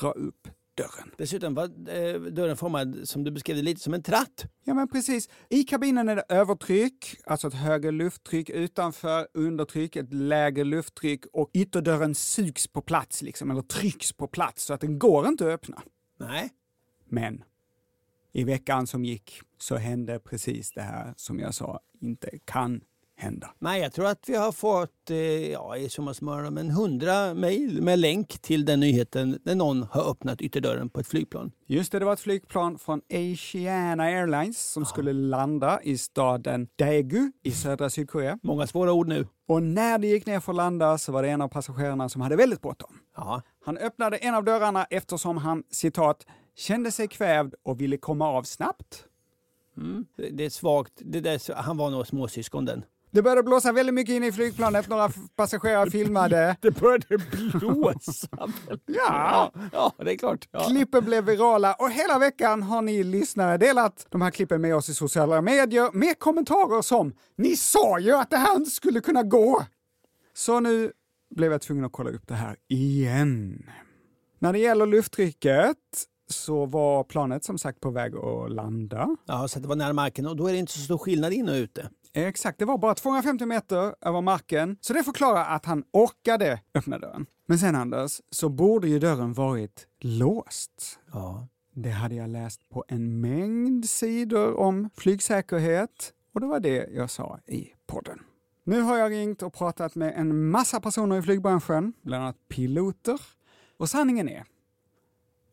[0.00, 1.10] dra upp dörren.
[1.16, 4.44] Dessutom var eh, dörren formad, som du beskrev lite som en tratt.
[4.64, 5.28] Ja, men precis.
[5.48, 11.50] I kabinen är det övertryck, alltså ett högre lufttryck utanför, undertryck, ett lägre lufttryck och
[11.54, 15.52] ytterdörren sugs på plats, liksom, eller trycks på plats, så att den går inte att
[15.52, 15.82] öppna.
[16.18, 16.50] Nej.
[17.08, 17.44] Men
[18.32, 22.80] i veckan som gick så hände precis det här som jag sa inte kan
[23.18, 23.50] hända.
[23.58, 25.16] Nej, jag tror att vi har fått, eh,
[25.50, 30.10] ja, i summa summarum, en hundra mejl med länk till den nyheten när någon har
[30.10, 31.52] öppnat ytterdörren på ett flygplan.
[31.66, 37.32] Just det, det var ett flygplan från Asiana Airlines som skulle landa i staden Daegu
[37.42, 38.38] i södra Sydkorea.
[38.42, 39.26] Många svåra ord nu.
[39.46, 42.20] Och när det gick ner för att landa så var det en av passagerarna som
[42.20, 42.98] hade väldigt bråttom.
[43.64, 46.26] Han öppnade en av dörrarna eftersom han, citat,
[46.58, 49.04] kände sig kvävd och ville komma av snabbt.
[50.16, 50.92] Det det är svagt.
[50.96, 52.84] Det där, han var nog småsyskon den.
[53.10, 56.56] Det började blåsa väldigt mycket in i flygplanet, några passagerare filmade.
[56.60, 57.18] Det började
[57.58, 58.28] blåsa.
[58.86, 59.52] Ja.
[59.72, 60.48] ja, det är klart.
[60.50, 60.60] Ja.
[60.60, 64.88] Klippen blev virala och hela veckan har ni lyssnare delat de här klippen med oss
[64.88, 69.22] i sociala medier med kommentarer som “Ni sa ju att det här inte skulle kunna
[69.22, 69.64] gå!”
[70.34, 70.92] Så nu
[71.34, 73.62] blev jag tvungen att kolla upp det här igen.
[74.38, 75.76] När det gäller lufttrycket
[76.28, 79.16] så var planet som sagt på väg att landa.
[79.26, 81.48] Ja, så det var nära marken och då är det inte så stor skillnad in
[81.48, 81.90] och ute.
[82.12, 86.98] Exakt, det var bara 250 meter över marken, så det förklarar att han orkade öppna
[86.98, 87.26] dörren.
[87.46, 90.98] Men sen Anders, så borde ju dörren varit låst.
[91.12, 91.48] Ja.
[91.74, 97.10] Det hade jag läst på en mängd sidor om flygsäkerhet och det var det jag
[97.10, 98.18] sa i podden.
[98.64, 103.20] Nu har jag ringt och pratat med en massa personer i flygbranschen, bland annat piloter.
[103.76, 104.44] Och sanningen är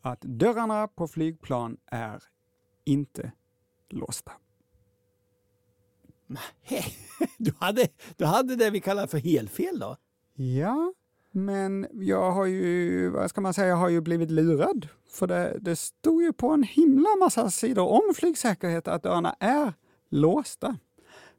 [0.06, 2.22] att dörrarna på flygplan är
[2.84, 3.32] inte
[3.90, 4.32] låsta.
[7.38, 9.96] Du hade, du hade det vi kallar för helfel då?
[10.34, 10.92] Ja,
[11.30, 14.88] men jag har ju, vad ska man säga, jag har ju blivit lurad.
[15.08, 19.72] För det, det stod ju på en himla massa sidor om flygsäkerhet att dörrarna är
[20.10, 20.78] låsta.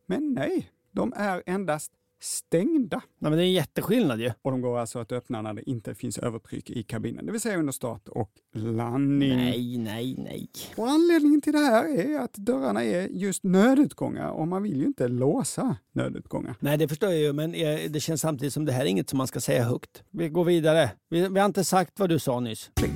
[0.06, 3.02] Men nej, de är endast stängda.
[3.20, 4.32] Nej, men det är en jätteskillnad ju.
[4.42, 7.42] Och de går alltså att öppna när det inte finns övertryck i kabinen, det vill
[7.42, 9.36] säga under start och landning.
[9.36, 10.50] Nej, nej, nej.
[10.76, 14.86] Och anledningen till det här är att dörrarna är just nödutgångar och man vill ju
[14.86, 16.56] inte låsa nödutgångar.
[16.60, 17.52] Nej, det förstår jag ju, men
[17.92, 20.04] det känns samtidigt som det här är inget som man ska säga högt.
[20.12, 20.92] Vi går vidare.
[21.10, 22.72] Vi, vi har inte sagt vad du sa nyss.
[22.76, 22.92] Pling,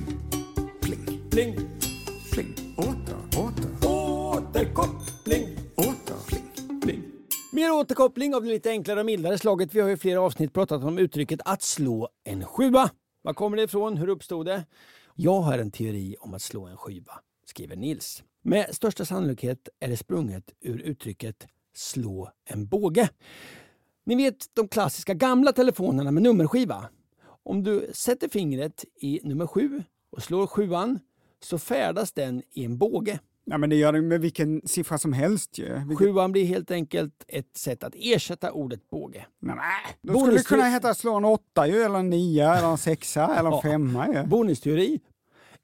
[1.30, 1.54] Pling.
[2.32, 5.01] pling, åter, åter, Återkoppling.
[7.62, 9.74] Mer återkoppling av det lite enklare och mildare slaget.
[9.74, 12.90] Vi har i flera avsnitt pratat om uttrycket att slå en sjua.
[13.22, 13.96] Var kommer det ifrån?
[13.96, 14.64] Hur uppstod det?
[15.14, 18.22] Jag har en teori om att slå en sjua, skriver Nils.
[18.42, 23.08] Med största sannolikhet är det sprunget ur uttrycket slå en båge.
[24.04, 26.88] Ni vet de klassiska gamla telefonerna med nummerskiva.
[27.42, 30.98] Om du sätter fingret i nummer sju och slår sjuan
[31.40, 33.18] så färdas den i en båge.
[33.52, 35.78] Ja, men det gör det med vilken siffra som helst ju.
[35.78, 35.98] Vilket...
[35.98, 39.26] Sjuan blir helt enkelt ett sätt att ersätta ordet båge.
[39.40, 39.56] Nej,
[40.02, 43.36] då skulle det kunna heta slå en åtta ju, eller en nia, eller en sexa,
[43.36, 43.62] eller en Ja.
[43.62, 44.22] femma ju.
[44.26, 45.00] Bonusteori.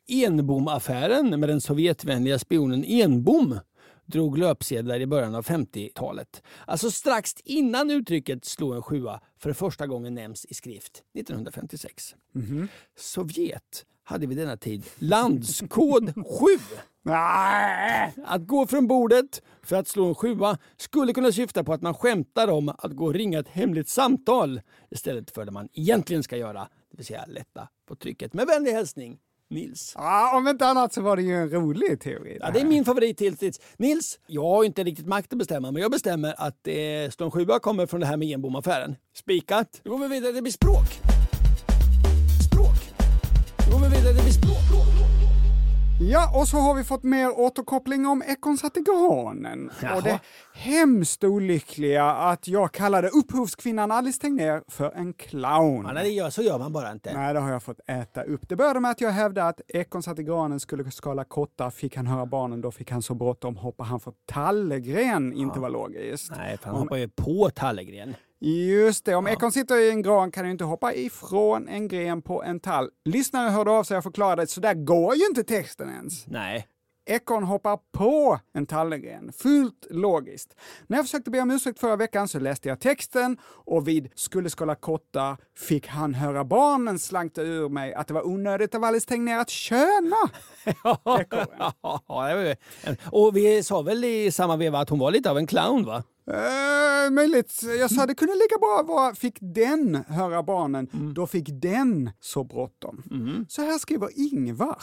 [0.09, 3.59] Enbom-affären med den sovjetvänliga spionen Enbom
[4.07, 6.43] drog löpsedlar i början av 50-talet.
[6.67, 12.15] Alltså strax innan uttrycket slå en sjua för första gången nämns i skrift 1956.
[12.99, 16.23] Sovjet hade vid denna tid landskod 7.
[17.09, 18.15] Nej!
[18.25, 21.95] Att gå från bordet för att slå en sjua skulle kunna syfta på att man
[21.95, 26.37] skämtar om att gå och ringa ett hemligt samtal istället för det man egentligen ska
[26.37, 28.33] göra, det vill säga lätta på trycket.
[28.33, 29.19] Med vänlig hälsning,
[29.51, 29.93] Nils.
[29.97, 32.39] Ja, om inte annat så var det ju en rolig teori.
[32.41, 33.61] Ja, det är min favorit hittills.
[33.77, 37.31] Nils, jag har inte riktigt makt att bestämma, men jag bestämmer att eh, slå en
[37.31, 38.97] sjua kommer från det här med Enbom-affären.
[39.15, 39.81] Spikat.
[39.85, 40.87] Då går vi vidare, det blir språk.
[42.53, 43.05] Språk.
[43.67, 44.88] Då går vi vidare, det blir språk.
[46.01, 49.71] Ja, och så har vi fått mer återkoppling om Ekorn satt i granen.
[49.83, 49.97] Jaha.
[49.97, 50.21] Och det
[50.55, 55.85] hemskt olyckliga att jag kallade upphovskvinnan Alice Tegnér för en clown.
[55.87, 57.15] Ja, nej, det gör, så gör man bara inte.
[57.15, 58.49] Nej, det har jag fått äta upp.
[58.49, 61.71] Det började med att jag hävdade att Ekorn satt i granen skulle skala kottar.
[61.71, 63.57] Fick han höra barnen, då fick han så bråttom.
[63.57, 66.33] Hoppar han för tallegren, inte var logiskt.
[66.37, 68.15] Nej, för han hoppar ju på tallegren.
[68.41, 72.23] Just det, om ekorn sitter i en gran kan ju inte hoppa ifrån en gren
[72.23, 72.91] på en tall.
[73.05, 76.27] Lyssnare hörde av sig och förklarade att så där går ju inte texten ens.
[76.27, 76.67] Nej.
[77.07, 79.33] Ekorn hoppar på en tallegren.
[79.33, 80.57] Fullt logiskt.
[80.87, 84.51] När jag försökte be om ursäkt förra veckan så läste jag texten och vid skulle
[84.51, 89.09] skala kotta fick han höra barnen slankta ur mig att det var onödigt av Alice
[89.09, 90.17] Tegnér att köna
[91.21, 91.73] ekorren.
[92.09, 92.55] Ja,
[93.13, 96.03] och vi sa väl i samma veva att hon var lite av en clown va?
[96.31, 97.63] Eh, möjligt.
[97.79, 102.45] Jag sa det kunde lika bra vara fick den höra barnen, då fick den så
[102.45, 103.03] bråttom.
[103.49, 104.83] Så här skriver Ingvar.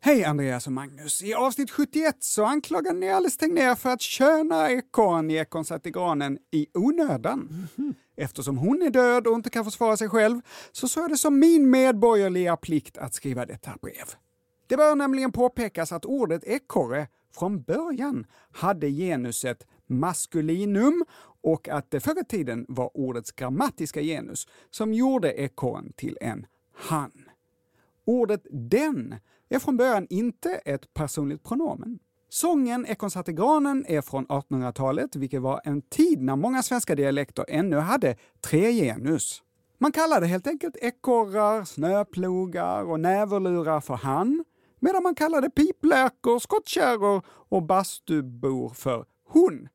[0.00, 1.22] Hej Andreas och Magnus!
[1.22, 5.90] I avsnitt 71 så anklagar ni Alice Tegnér för att köna ekorren i Ekorn i
[5.90, 7.68] granen i onödan.
[8.16, 10.40] Eftersom hon är död och inte kan försvara sig själv
[10.72, 14.06] så såg jag det som min medborgerliga plikt att skriva detta brev.
[14.66, 21.04] Det bör nämligen påpekas att ordet ekorre från början hade genuset maskulinum
[21.42, 26.46] och att det förr i tiden var ordets grammatiska genus som gjorde ekorren till en
[26.74, 27.12] han.
[28.04, 29.14] Ordet den
[29.48, 31.98] är från början inte ett personligt pronomen.
[32.28, 37.44] Sången Ekon satte granen är från 1800-talet, vilket var en tid när många svenska dialekter
[37.48, 39.42] ännu hade tre genus.
[39.78, 44.44] Man kallade helt enkelt ekorrar, snöplogar och näverlurar för han,
[44.80, 49.68] medan man kallade piplärkor, skottkärror och bastubor för hon.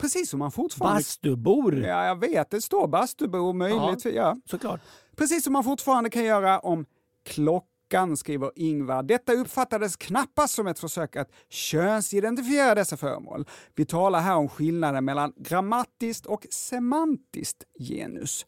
[0.00, 0.98] Precis som man fortfarande...
[0.98, 1.84] Bastubor?
[1.84, 2.50] Ja, jag vet.
[2.50, 4.04] Det står bastubor möjligt.
[4.04, 4.80] Ja, såklart.
[5.16, 6.86] Precis som man fortfarande kan göra om
[7.24, 9.02] klockan, skriver Ingvar.
[9.02, 13.46] Detta uppfattades knappast som ett försök att könsidentifiera dessa föremål.
[13.74, 18.46] Vi talar här om skillnaden mellan grammatiskt och semantiskt genus.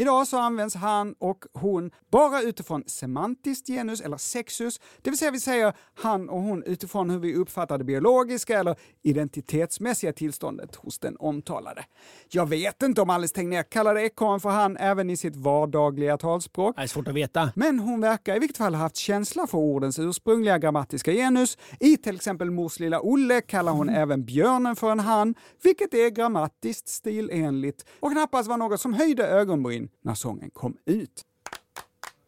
[0.00, 5.30] Idag så används han och hon bara utifrån semantiskt genus eller sexus, det vill säga
[5.30, 10.98] vi säger han och hon utifrån hur vi uppfattar det biologiska eller identitetsmässiga tillståndet hos
[10.98, 11.84] den omtalade.
[12.28, 16.76] Jag vet inte om Alice Tegnér kallade ekorren för han även i sitt vardagliga talspråk.
[16.76, 17.52] Det är svårt att veta.
[17.56, 21.58] Men hon verkar i vilket fall ha haft känsla för ordens ursprungliga grammatiska genus.
[21.80, 26.10] I till exempel Mors lilla Olle kallar hon även björnen för en han, vilket är
[26.10, 31.24] grammatiskt stilenligt och knappast var något som höjde ögonbryn när sången kom ut.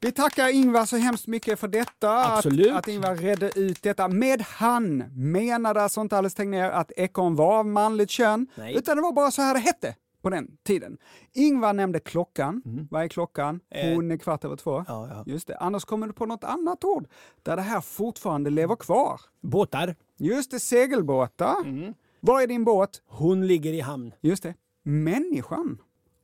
[0.03, 2.71] Vi tackar Ingvar så hemskt mycket för detta, Absolut.
[2.71, 4.09] Att, att Ingvar redde ut detta.
[4.09, 8.77] Med han menade alltså inte Alice Tegnér att ekorn var av manligt kön, Nej.
[8.77, 10.99] utan det var bara så här det hette på den tiden.
[11.33, 12.63] Ingvar nämnde klockan.
[12.91, 13.61] Vad är klockan?
[13.71, 14.85] Eh, Hon är kvart över två.
[14.89, 15.25] Ja, ja.
[15.27, 15.57] Just det.
[15.57, 17.09] Annars kommer du på något annat ord
[17.43, 19.21] där det här fortfarande lever kvar.
[19.41, 19.97] Båtar.
[20.17, 21.57] Just det, segelbåtar.
[21.65, 21.95] Mm.
[22.21, 23.03] Vad är din båt?
[23.07, 24.13] Hon ligger i hamn.
[24.21, 25.79] Just det, människan.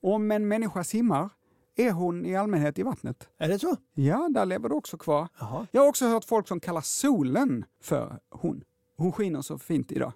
[0.07, 1.31] Om en människa simmar
[1.77, 3.29] är hon i allmänhet i vattnet.
[3.39, 3.77] Är det så?
[3.95, 5.29] Ja, där lever det också kvar.
[5.41, 5.67] Jaha.
[5.71, 8.65] Jag har också hört folk som kallar solen för hon.
[8.97, 10.13] Hon skiner så fint idag.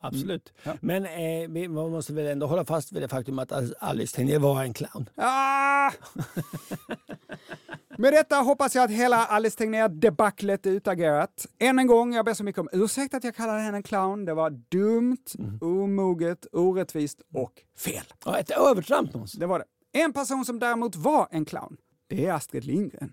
[0.00, 0.52] Absolut.
[0.62, 0.72] Ja.
[0.80, 4.38] Men eh, vi man måste väl ändå hålla fast vid det faktum att Alice Tegnér
[4.38, 5.08] var en clown.
[5.14, 5.90] Ah!
[8.00, 11.46] Med detta hoppas jag att hela Alice Tegnér-debaclet är utagerat.
[11.58, 14.24] Än en gång, jag ber så mycket om ursäkt att jag kallade henne en clown.
[14.24, 15.24] Det var dumt,
[15.60, 18.04] omoget, orättvist och fel.
[18.24, 19.32] Ja, ett övertramp Måns.
[19.32, 19.64] Det var det.
[20.00, 21.76] En person som däremot var en clown,
[22.08, 23.12] det är Astrid Lindgren.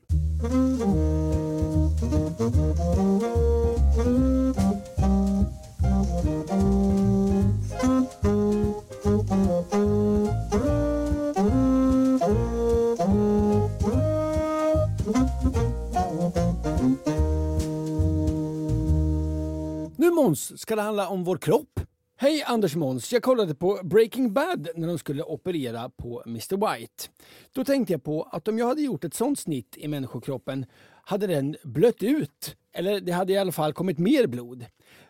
[19.98, 21.80] Nu Måns ska det handla om vår kropp.
[22.20, 27.04] Hej Anders Måns, jag kollade på Breaking Bad när de skulle operera på Mr White.
[27.52, 30.66] Då tänkte jag på att om jag hade gjort ett sånt snitt i människokroppen
[31.04, 32.56] hade den blött ut.
[32.74, 34.66] Eller det hade i alla fall kommit mer blod.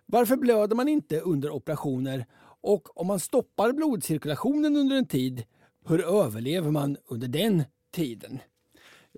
[0.06, 2.26] Varför blöder man inte under operationer?
[2.62, 5.44] Och om man stoppar blodcirkulationen under en tid,
[5.88, 7.64] hur överlever man under den
[7.96, 8.40] tiden?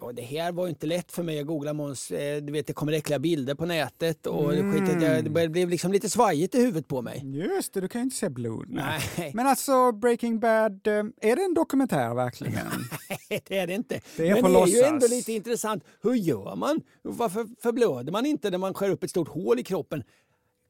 [0.02, 2.12] Ja, det här var inte lätt för mig att googla Måns.
[2.12, 4.74] Eh, Du vet, det kommer äckliga bilder på nätet och Mm.
[4.74, 7.22] skit, att jag, det blev liksom lite svajigt i huvudet på mig.
[7.26, 8.66] Just det, du kan ju inte se blod.
[8.70, 9.32] Nej.
[9.34, 12.54] Men alltså, Breaking Bad, eh, är det en dokumentär verkligen?
[13.48, 14.02] det är det inte.
[14.18, 14.92] Det är Men det är ju låtsas.
[14.92, 15.84] ändå lite intressant.
[16.04, 16.82] Hur gör man?
[17.02, 20.04] Varför förblöder man inte när man skär upp ett stort hål i kroppen?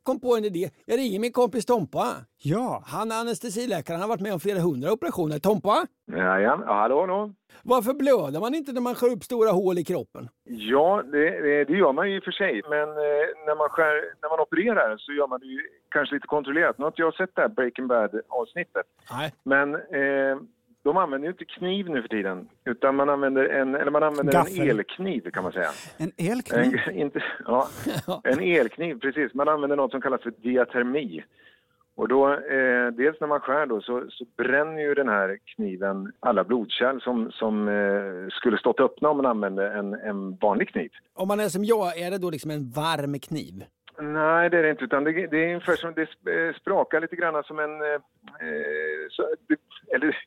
[0.10, 0.70] Kom på en idé.
[0.86, 2.05] Jag ringer min kompis Tompa.
[2.53, 2.84] Ja.
[2.86, 3.95] Han är anestesiläkare.
[3.95, 5.39] Han har varit med om flera hundra operationer.
[5.39, 6.53] Tompa, Ja, ja.
[6.68, 7.34] ja hallå, hallå.
[7.64, 10.24] varför blöder man inte när man skär upp stora hål i kroppen?
[10.74, 12.62] Ja, det, det, det gör man ju i och för sig.
[12.70, 15.60] Men eh, när, man skär, när man opererar så gör man det ju
[15.95, 16.78] kanske lite kontrollerat.
[16.78, 18.86] Nu har inte jag sett det här Breaking Bad-avsnittet.
[19.12, 19.34] Nej.
[19.43, 20.36] Men eh,
[20.84, 22.49] de använder ju inte kniv nu för tiden.
[22.65, 24.59] Utan man använder en, eller man använder Gaffel.
[24.59, 25.69] en elkniv kan man säga.
[25.97, 26.80] En elkniv?
[26.88, 27.67] En, inte, ja,
[28.23, 29.34] en elkniv, precis.
[29.34, 31.23] Man använder något som kallas för diatermi.
[31.95, 36.11] Och då, eh, dels när man skär då så, så bränner ju den här kniven
[36.19, 40.91] alla blodkärl som, som eh, skulle stått öppna om man använde en, en vanlig kniv.
[41.13, 43.63] Om man är som jag, är det då liksom en varm kniv?
[44.01, 44.84] Nej, det är det inte.
[44.84, 47.82] Utan det, det är ungefär som det eh, sprakar lite grann som en...
[47.82, 47.99] Eh,
[48.47, 49.55] eh, så, det,
[49.95, 50.17] eller,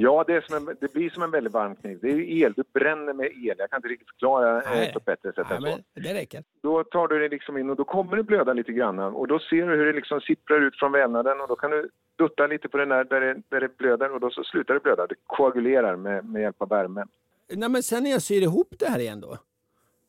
[0.00, 1.98] ja, det, är som en, det blir som en väldigt varm kniv.
[2.02, 2.52] Det är ju el.
[2.56, 3.54] Du bränner med el.
[3.58, 4.92] Jag kan inte riktigt förklara eh, Nej.
[4.92, 5.82] på ett bättre sätt Nej, än så.
[5.94, 6.44] men det räcker.
[6.62, 8.98] Då tar du det liksom in och då kommer det blöda lite grann.
[8.98, 11.90] Och då ser du hur det liksom sipprar ut från vävnaden och då kan du
[12.18, 14.80] dutta lite på den där, där det, där det blöder och då så slutar det
[14.80, 15.06] blöda.
[15.06, 17.04] Det koagulerar med, med hjälp av värme.
[17.52, 19.38] Nej, men sen när jag syr ihop det här igen då?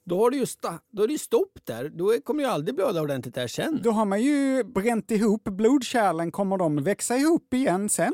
[0.04, 1.90] Då, har du ju sta- då är det ju stopp där.
[1.90, 3.80] Då kommer ju aldrig blöda ordentligt där sen.
[3.84, 6.32] Då har man ju bränt ihop blodkärlen.
[6.32, 8.14] Kommer de växa ihop igen sen?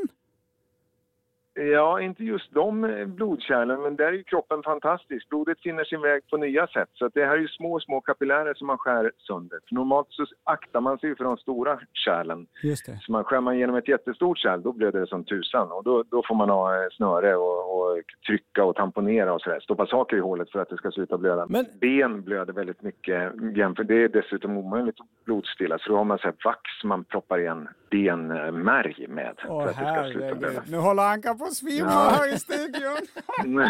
[1.59, 5.29] Ja, inte just de eh, blodkärlen, men där är kroppen fantastisk.
[5.29, 6.89] Blodet finner sin väg på nya sätt.
[6.93, 9.59] Så det här är ju små, små kapillärer som man skär sönder.
[9.69, 12.47] För normalt så aktar man sig för de stora kärlen.
[12.63, 12.99] Just det.
[13.01, 15.71] Så man skär man genom ett jättestort kärl, då blöder det som tusan.
[15.71, 19.59] Och då, då får man ha eh, snöre och, och trycka och tamponera och sådär.
[19.59, 21.45] Stoppa saker i hålet för att det ska sluta blöda.
[21.49, 23.87] Men- Ben blöder väldigt mycket jämfört.
[23.87, 25.77] Det är dessutom omöjligt att blodstilla.
[25.79, 29.35] Så då har man så vax man proppar igen benmärg med.
[29.47, 30.61] Åh för att det ska sluta blöda.
[30.71, 32.09] nu håller Ankan på att svimma Ja.
[32.09, 32.97] här i studion.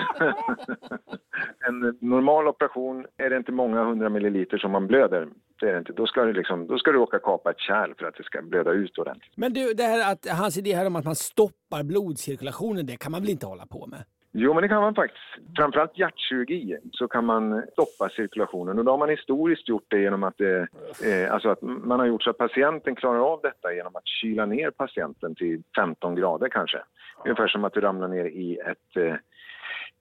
[1.68, 5.28] en normal operation är det inte många hundra milliliter som man blöder.
[5.60, 5.94] Det är det inte.
[5.94, 8.42] Då, ska du liksom, då ska du åka kapa ett kärl för att det ska
[8.42, 9.34] blöda ut ordentligt.
[9.36, 13.12] Men du, det här att, hans idé här om att man stoppar blodcirkulationen, det kan
[13.12, 14.04] man väl inte hålla på med?
[14.32, 15.24] Jo, men det kan man faktiskt.
[15.58, 18.80] Framförallt hjärtkirurgi så kan man stoppa cirkulationen.
[18.80, 22.06] Och då har man historiskt gjort det genom att, eh, eh alltså att man har
[22.06, 26.50] gjort så att patienten klarar av detta genom att kyla ner patienten till 15 grader
[26.50, 26.82] kanske.
[27.26, 29.16] Ungefär som att du ramlar ner i ett eh,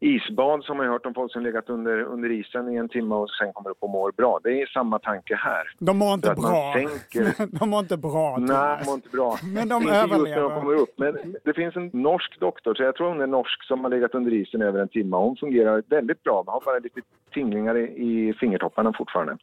[0.01, 3.15] isbad som man har hört om folk som legat under, under isen i en timme
[3.15, 4.41] och sen kommer upp och mår bra.
[4.45, 5.65] Det är samma tanke här.
[5.79, 6.73] De mår inte bra.
[6.75, 8.37] tänker- De mår inte bra.
[8.39, 9.37] Nej, de mår inte bra.
[9.55, 10.43] Men de inte just när överlever.
[10.43, 10.95] de kommer upp.
[10.99, 14.15] Men det finns en norsk doktor, så jag tror hon är norsk, som har legat
[14.15, 15.17] under isen över en timme.
[15.17, 16.43] Hon fungerar väldigt bra.
[16.47, 17.01] Man har bara lite
[17.35, 19.37] tinglingar i, i fingertopparna fortfarande.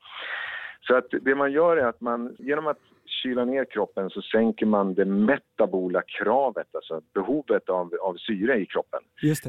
[0.82, 2.78] Så att det man gör är att man genom att
[3.24, 8.65] kyla ner kroppen så sänker man det metabola kravet, alltså behovet av, av syre i
[8.65, 8.99] kroppen.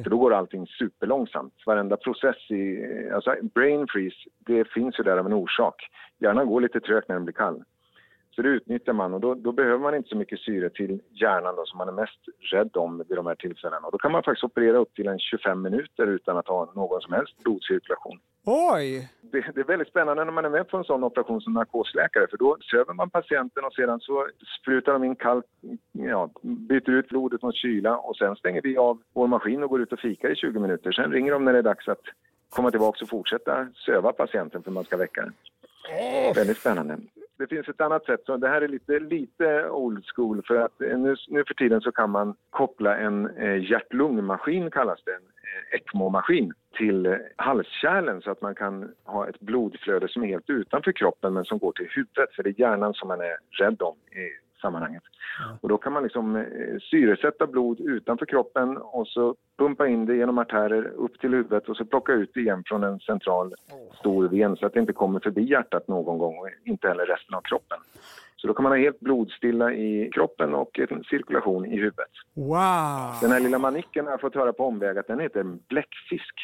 [0.02, 1.54] För då går allting superlångsamt.
[1.66, 2.86] Varenda process i...
[3.14, 5.74] Alltså brain freeze, det finns ju där av en orsak.
[6.18, 7.64] Hjärnan går lite trögt när den blir kall.
[8.36, 11.56] Så det utnyttjar man och då, då behöver man inte så mycket syre till hjärnan
[11.56, 12.20] då, som man är mest
[12.52, 13.86] rädd om vid de här tillfällena.
[13.86, 17.00] Och då kan man faktiskt operera upp till en 25 minuter utan att ha någon
[17.00, 18.18] som helst blodcirkulation.
[18.46, 19.08] Oj!
[19.20, 22.26] Det, det är väldigt spännande när man är med på en sån operation som narkosläkare
[22.30, 24.28] för då söver man patienten och sedan så
[24.60, 25.46] sprutar de in kallt,
[25.92, 29.82] ja, byter ut blodet mot kyla och sen stänger vi av vår maskin och går
[29.82, 30.92] ut och fikar i 20 minuter.
[30.92, 32.02] Sen ringer de när det är dags att
[32.48, 35.32] komma tillbaka och fortsätta söva patienten för man ska väcka den.
[36.34, 36.98] Väldigt spännande.
[37.38, 40.80] Det finns ett annat sätt, så det här är lite, lite old school för att
[40.80, 45.18] nu, nu för tiden så kan man koppla en eh, hjärt-lungmaskin kallas det,
[45.72, 50.92] ECMO-maskin till eh, halskärlen så att man kan ha ett blodflöde som är helt utanför
[50.92, 53.96] kroppen men som går till huvudet för det är hjärnan som man är rädd om
[53.96, 55.02] i sammanhanget.
[55.60, 56.44] Och då kan man liksom eh,
[56.90, 61.76] syresätta blod utanför kroppen och så pumpa in det genom artärer upp till huvudet och
[61.76, 63.54] så plocka ut det igen från en central
[63.98, 67.34] stor ven så att det inte kommer förbi hjärtat någon gång och inte heller resten
[67.34, 67.78] av kroppen.
[68.44, 72.10] Så då kan man ha helt blodstilla i kroppen och en cirkulation i huvudet.
[72.34, 73.14] Wow!
[73.22, 76.34] Den här lilla manicken har jag fått höra på omväg att den heter en bläckfisk.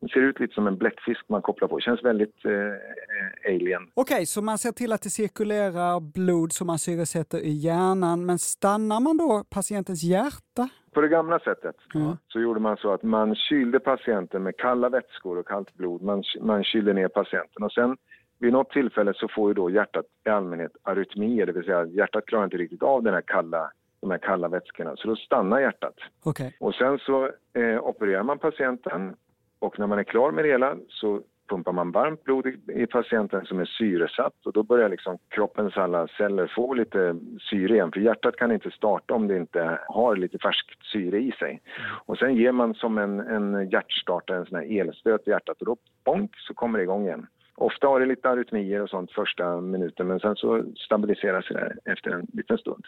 [0.00, 1.80] Den ser ut lite som en bläckfisk man kopplar på.
[1.80, 3.82] Känns väldigt eh, eh, alien.
[3.94, 8.38] Okej, så man ser till att det cirkulerar blod som man syresätter i hjärnan, men
[8.38, 10.68] stannar man då patientens hjärta?
[10.94, 12.16] På det gamla sättet Mm.
[12.28, 16.02] så gjorde man så att man kylde patienten med kalla vätskor och kallt blod.
[16.02, 17.96] Man, man kylde ner patienten och sen
[18.38, 22.26] vid något tillfälle så får ju då hjärtat i allmänhet arytmier, det vill säga hjärtat
[22.26, 23.70] klarar inte riktigt av den här kalla,
[24.00, 24.96] de här kalla vätskorna.
[24.96, 25.94] Så då stannar hjärtat.
[26.24, 26.56] Okej.
[26.60, 29.16] Och sen så eh, opererar man patienten
[29.58, 32.86] och när man är klar med det hela så pumpar man varmt blod i, i
[32.86, 37.16] patienten som är syresatt och då börjar liksom kroppens alla celler få lite
[37.50, 41.32] syre igen för hjärtat kan inte starta om det inte har lite färskt syre i
[41.32, 41.62] sig.
[42.04, 45.66] Och sen ger man som en, en hjärtstartare en sån här elstöt i hjärtat och
[45.66, 47.26] då bonk så kommer det igång igen.
[47.56, 51.92] Ofta har det lite arytmier och sånt första minuten men sen så stabiliserar sig det
[51.92, 52.84] efter en liten stund.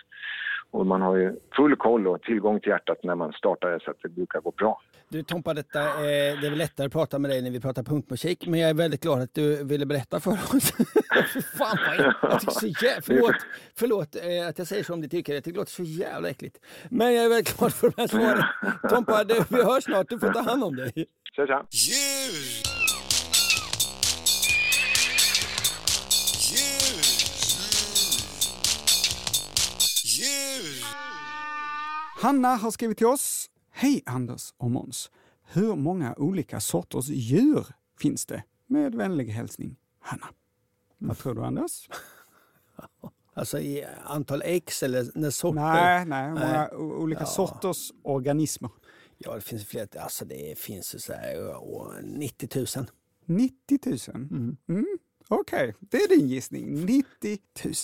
[0.71, 3.91] Och man har ju full koll och tillgång till hjärtat när man startar det så
[3.91, 4.81] att det brukar gå bra.
[5.09, 7.83] Du Tompa, detta, eh, det är väl lättare att prata med dig när vi pratar
[7.83, 10.73] punkmusik, men jag är väldigt glad att du ville berätta för oss.
[11.59, 13.37] Fan vad jag tycker så jävla, förlåt,
[13.79, 16.29] förlåt eh, att jag säger så om ditt yrke, jag tycker det låter så jävla
[16.29, 16.59] äckligt.
[16.91, 18.45] Men jag är väldigt glad för de här svaren.
[18.91, 20.93] Tompa, du, vi hörs snart, du får ta hand om dig.
[21.37, 22.68] Tja, tja.
[32.21, 33.51] Hanna har skrivit till oss.
[33.71, 35.11] Hej Anders och Måns.
[35.53, 37.67] Hur många olika sorters djur
[38.01, 38.43] finns det?
[38.67, 40.27] Med vänlig hälsning Hanna.
[40.99, 41.89] Vad tror du Anders?
[43.35, 45.61] Alltså i antal ex eller när sorter?
[45.61, 46.77] Nej, nej, många Nej.
[46.77, 47.27] olika Ja.
[47.27, 48.71] sorters organismer?
[49.19, 49.89] Ja, det finns fler.
[49.99, 52.87] Alltså det finns ju så här, åh, 90 000.
[53.25, 53.99] 90 000?
[54.69, 54.87] Mm.
[55.29, 56.85] Okej, det är din gissning.
[56.87, 57.75] 90 000.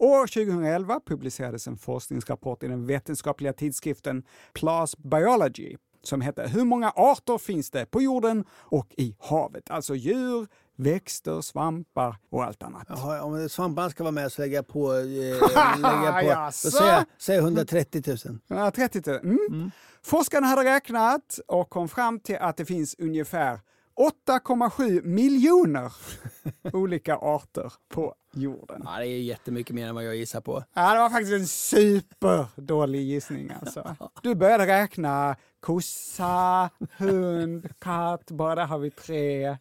[0.00, 4.22] År 2011 publicerades en forskningsrapport i den vetenskapliga tidskriften
[4.52, 9.70] PLAS Biology som hette Hur många arter finns det på jorden och i havet?
[9.70, 10.46] Alltså djur,
[10.76, 12.86] växter, svampar och allt annat.
[12.88, 16.92] Jaha, om svamparna ska vara med så lägger jag på, eh, lägger på då säger
[16.92, 18.38] jag, säger jag 130 000.
[18.46, 19.16] Ja, 30 000.
[19.16, 19.70] Mm.
[20.02, 23.60] Forskarna hade räknat och kom fram till att det finns ungefär
[23.96, 25.92] 8,7 miljoner
[26.72, 28.82] olika arter på jorden.
[28.84, 30.64] Ja, det är jättemycket mer än vad jag gissar på.
[30.74, 33.96] Ja, det var faktiskt en superdålig gissning alltså.
[34.22, 39.58] Du började räkna kossa, hund, katt, bara där har vi tre.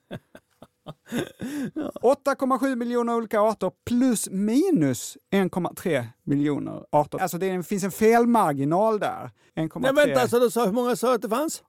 [2.02, 7.20] 8,7 miljoner olika arter plus minus 1,3 miljoner arter.
[7.20, 9.32] Alltså det finns en felmarginal där.
[9.56, 9.80] 1,3.
[9.82, 11.64] Men vänta, så du sa hur många sa att det fanns?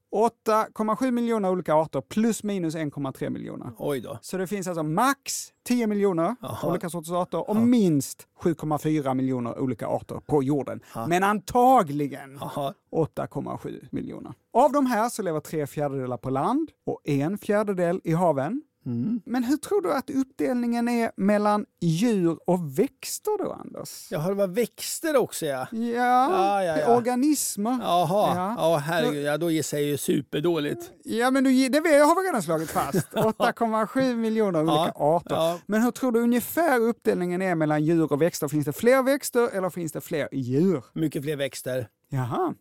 [0.47, 3.73] 8,7 miljoner olika arter plus minus 1,3 miljoner.
[3.79, 4.18] Oj då.
[4.23, 6.71] Så det finns alltså max 10 miljoner Jaha.
[6.71, 10.81] olika sorters arter och minst 7,4 miljoner olika arter på jorden.
[11.09, 12.75] Men antagligen Jaha.
[12.93, 14.33] 8,7 miljoner.
[14.53, 18.62] Av de här så lever tre fjärdedelar på land och en fjärdedel i haven.
[18.91, 19.20] Mm.
[19.26, 24.07] Men hur tror du att uppdelningen är mellan djur och växter då, Anders?
[24.11, 25.66] Jaha, det var växter också ja.
[25.72, 26.97] Ja, Ja, ja, ja.
[26.97, 27.78] organismer.
[27.82, 28.55] Jaha, Ja.
[28.59, 30.91] ja, herregud, ja, då gissar jag ju superdåligt.
[31.05, 33.09] Ja, men du, det har vi redan slagit fast.
[33.12, 35.34] 8,7 miljoner olika arter.
[35.34, 35.59] ja.
[35.66, 38.49] Men hur tror du ungefär uppdelningen är mellan djur och växter?
[38.49, 40.84] Finns det fler växter eller finns det fler djur?
[40.93, 41.88] Mycket fler växter.
[42.12, 42.55] Jaha.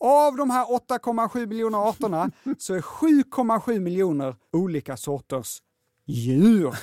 [0.00, 5.62] Av de här 8,7 miljoner arterna så är 7,7 miljoner olika sorters
[6.08, 6.74] djur.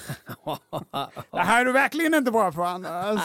[1.32, 3.22] Det här är du verkligen inte bra på, Anders.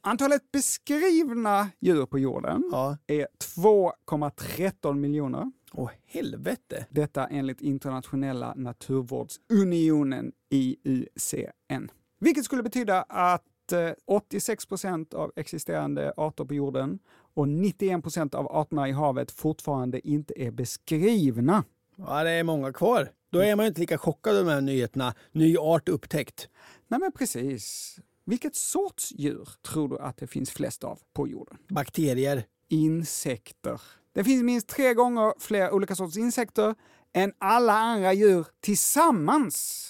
[0.00, 2.96] Antalet beskrivna djur på jorden Ja.
[3.06, 5.52] är 2,13 miljoner.
[5.72, 6.86] Åh helvete.
[6.90, 11.88] Detta enligt Internationella naturvårdsunionen, IUCN.
[12.20, 16.98] Vilket skulle betyda att eh, 86 procent av existerande arter på jorden
[17.34, 21.64] och 91 procent av arterna i havet fortfarande inte är beskrivna.
[21.96, 23.12] Ja, det är många kvar.
[23.30, 25.14] Då är man inte lika chockad av de här nyheterna.
[25.32, 26.48] Ny art upptäckt.
[26.88, 27.96] Nej men precis.
[28.24, 31.56] Vilket sorts djur tror du att det finns flest av på jorden?
[31.68, 32.44] Bakterier.
[32.68, 33.80] Insekter.
[34.14, 36.74] Det finns minst tre gånger fler olika sorters insekter
[37.12, 39.86] än alla andra djur tillsammans.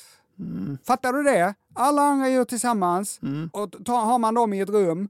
[0.84, 1.55] Fattar du det?
[1.74, 3.20] Alla andra djur tillsammans
[3.53, 5.09] och ta, har man dem i ett rum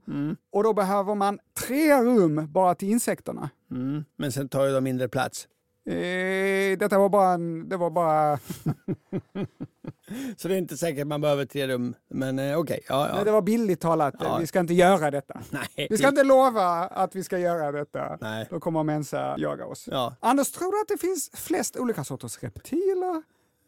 [0.51, 3.49] och då behöver man tre rum bara till insekterna.
[3.71, 4.05] Mm.
[4.15, 5.47] Men sen tar ju de mindre plats.
[5.85, 8.39] Eh, detta var bara en, det var bara,
[10.37, 11.95] Så det är inte säkert man behöver tre rum.
[12.09, 13.15] Men eh, okej, ja, ja.
[13.15, 14.15] nej, det var billigt talat.
[14.19, 14.37] Ja.
[14.37, 15.41] Vi ska inte göra detta.
[15.49, 15.87] Nej.
[15.89, 18.17] Vi ska inte lova att vi ska göra detta.
[18.21, 18.47] Nej.
[18.49, 19.87] Då kommer Mensa jaga oss.
[19.91, 20.15] Ja.
[20.19, 23.23] Anders, tror du att det finns flest olika sorters reptiler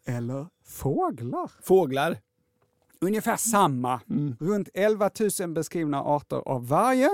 [0.06, 1.52] eller fåglar?
[1.62, 2.18] Fåglar.
[3.00, 4.02] Ungefär samma.
[4.40, 7.10] Runt 11 000 beskrivna arter av varje.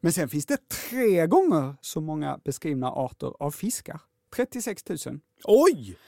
[0.00, 4.00] Men sen finns det tre gånger så många beskrivna arter av fiskar.
[4.36, 4.98] 36 000.
[5.44, 5.98] Oj!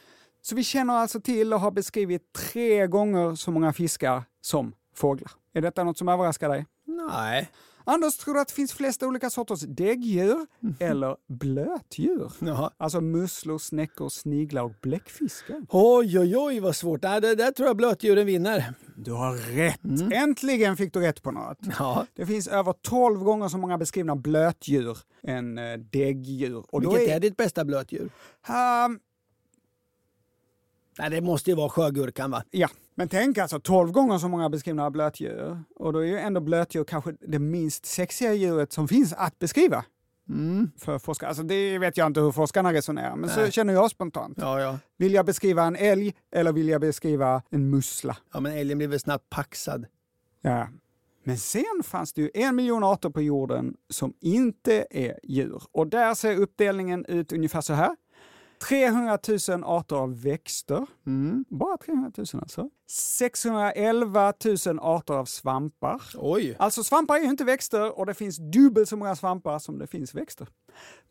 [0.43, 5.31] Så vi känner alltså till och har beskrivit tre gånger så många fiskar som fåglar.
[5.53, 6.67] Är detta något som överraskar dig?
[6.85, 7.51] Nej.
[7.91, 10.47] Anders, tror du att det finns flest olika sorters däggdjur
[10.81, 12.33] eller blötdjur?
[12.39, 12.71] Jaha.
[12.77, 15.67] Alltså musslor, snäckor, sniglar och bläckfiskar.
[15.69, 17.03] Oj, oj, oj vad svårt.
[17.03, 18.75] Nej, det där tror jag blötdjuren vinner.
[18.97, 19.81] Du har rätt!
[20.13, 21.59] Äntligen fick du rätt på något.
[21.79, 22.07] Ja.
[22.15, 26.65] Det finns över 12 gånger så många beskrivna blötdjur än eh, däggdjur.
[26.69, 28.11] Och Vilket är ditt bästa blötdjur?
[28.49, 28.99] Ehm,
[30.99, 32.43] Nej, det måste ju vara sjögurkan va?
[32.51, 32.69] ja,
[32.99, 35.63] men tänk alltså 12 gånger så många beskrivna blötdjur.
[35.77, 39.85] Och då är ju ändå blötdjur kanske det minst sexiga djuret som finns att beskriva.
[40.79, 41.29] för forskare.
[41.29, 43.53] Alltså det vet jag inte hur forskarna resonerar, men så Nej.
[43.53, 44.39] känner jag spontant.
[44.41, 44.79] Ja, ja.
[44.97, 48.17] Vill jag beskriva en älg eller vill jag beskriva en mussla?
[48.33, 49.87] ja, men älgen blir väl snabbt paxad.
[50.43, 50.69] Ja.
[51.25, 55.63] Men sen fanns det ju en miljon arter på jorden som inte är djur.
[55.73, 57.97] Och där ser uppdelningen ut ungefär så här.
[58.61, 60.87] 300 000 arter av växter.
[61.49, 62.71] Bara 300 000 alltså.
[62.91, 64.33] 611
[64.67, 66.03] 000 arter av svampar.
[66.15, 66.57] Oj!
[66.59, 69.87] Alltså svampar är ju inte växter och det finns dubbelt så många svampar som det
[69.87, 70.49] finns växter.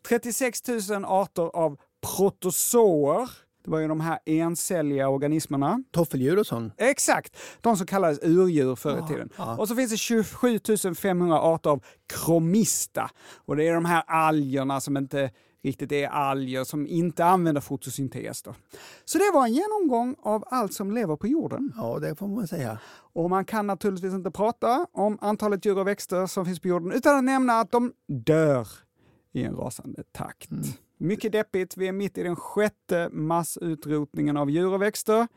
[0.08, 1.78] 36 000 arter av
[2.16, 3.30] protozoer.
[3.64, 5.82] Det var ju de här encelliga organismerna.
[5.92, 6.74] Toffeldjur och sånt.
[6.76, 7.36] Exakt!
[7.60, 9.30] De som kallades urdjur förr i tiden.
[9.38, 9.56] ja.
[9.56, 10.58] Och så finns det 27
[10.96, 13.10] 500 arter av kromista.
[13.46, 15.30] Och det är de här algerna som inte
[15.62, 18.42] riktigt är alger, som inte använder fotosyntes.
[18.42, 18.54] Då.
[19.04, 21.72] Så det var en genomgång av allt som lever på jorden.
[21.76, 22.78] Ja, det får man säga.
[23.12, 26.92] Och man kan naturligtvis inte prata om antalet djur och växter som finns på jorden
[26.92, 28.68] utan att nämna att de dör
[29.32, 30.50] i en rasande takt.
[30.98, 35.28] Mycket deppigt, vi är mitt i den sjätte massutrotningen av djur och växter.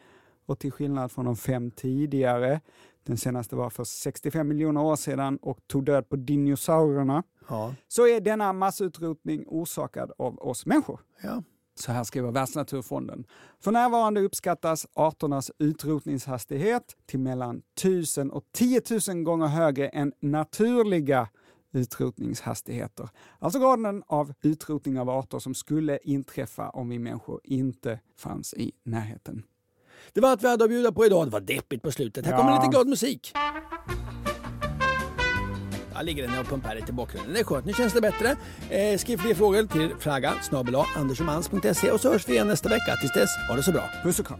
[0.51, 2.61] Och till skillnad från de fem tidigare,
[3.03, 7.75] den senaste var för 65 miljoner år sedan och tog död på dinosaurierna, Ja.
[7.87, 10.99] så är denna massutrotning orsakad av oss människor.
[11.23, 11.43] Ja.
[11.75, 13.25] Så här skriver Världsnaturfonden.
[13.59, 21.29] För närvarande uppskattas arternas utrotningshastighet till mellan 1000 och 10 000 gånger högre än naturliga
[21.73, 23.09] utrotningshastigheter.
[23.39, 28.71] Alltså graden av utrotning av arter som skulle inträffa om vi människor inte fanns i
[28.83, 29.43] närheten.
[30.13, 31.27] Det var allt vi hade att bjuda på idag.
[31.27, 32.25] Det var deppigt på slutet.
[32.25, 32.37] Här Ja.
[32.37, 33.31] kommer lite glad musik.
[35.93, 37.33] Ja, ligger den och pumpar lite i bakgrunden.
[37.33, 38.35] Det är skönt, nu känns det bättre.
[38.69, 40.75] Eh, skriv fler frågor till fraga snabel
[41.91, 42.95] och så hörs vi igen nästa vecka.
[43.01, 43.89] Tills dess, ha det så bra.
[44.03, 44.39] Puss och kram!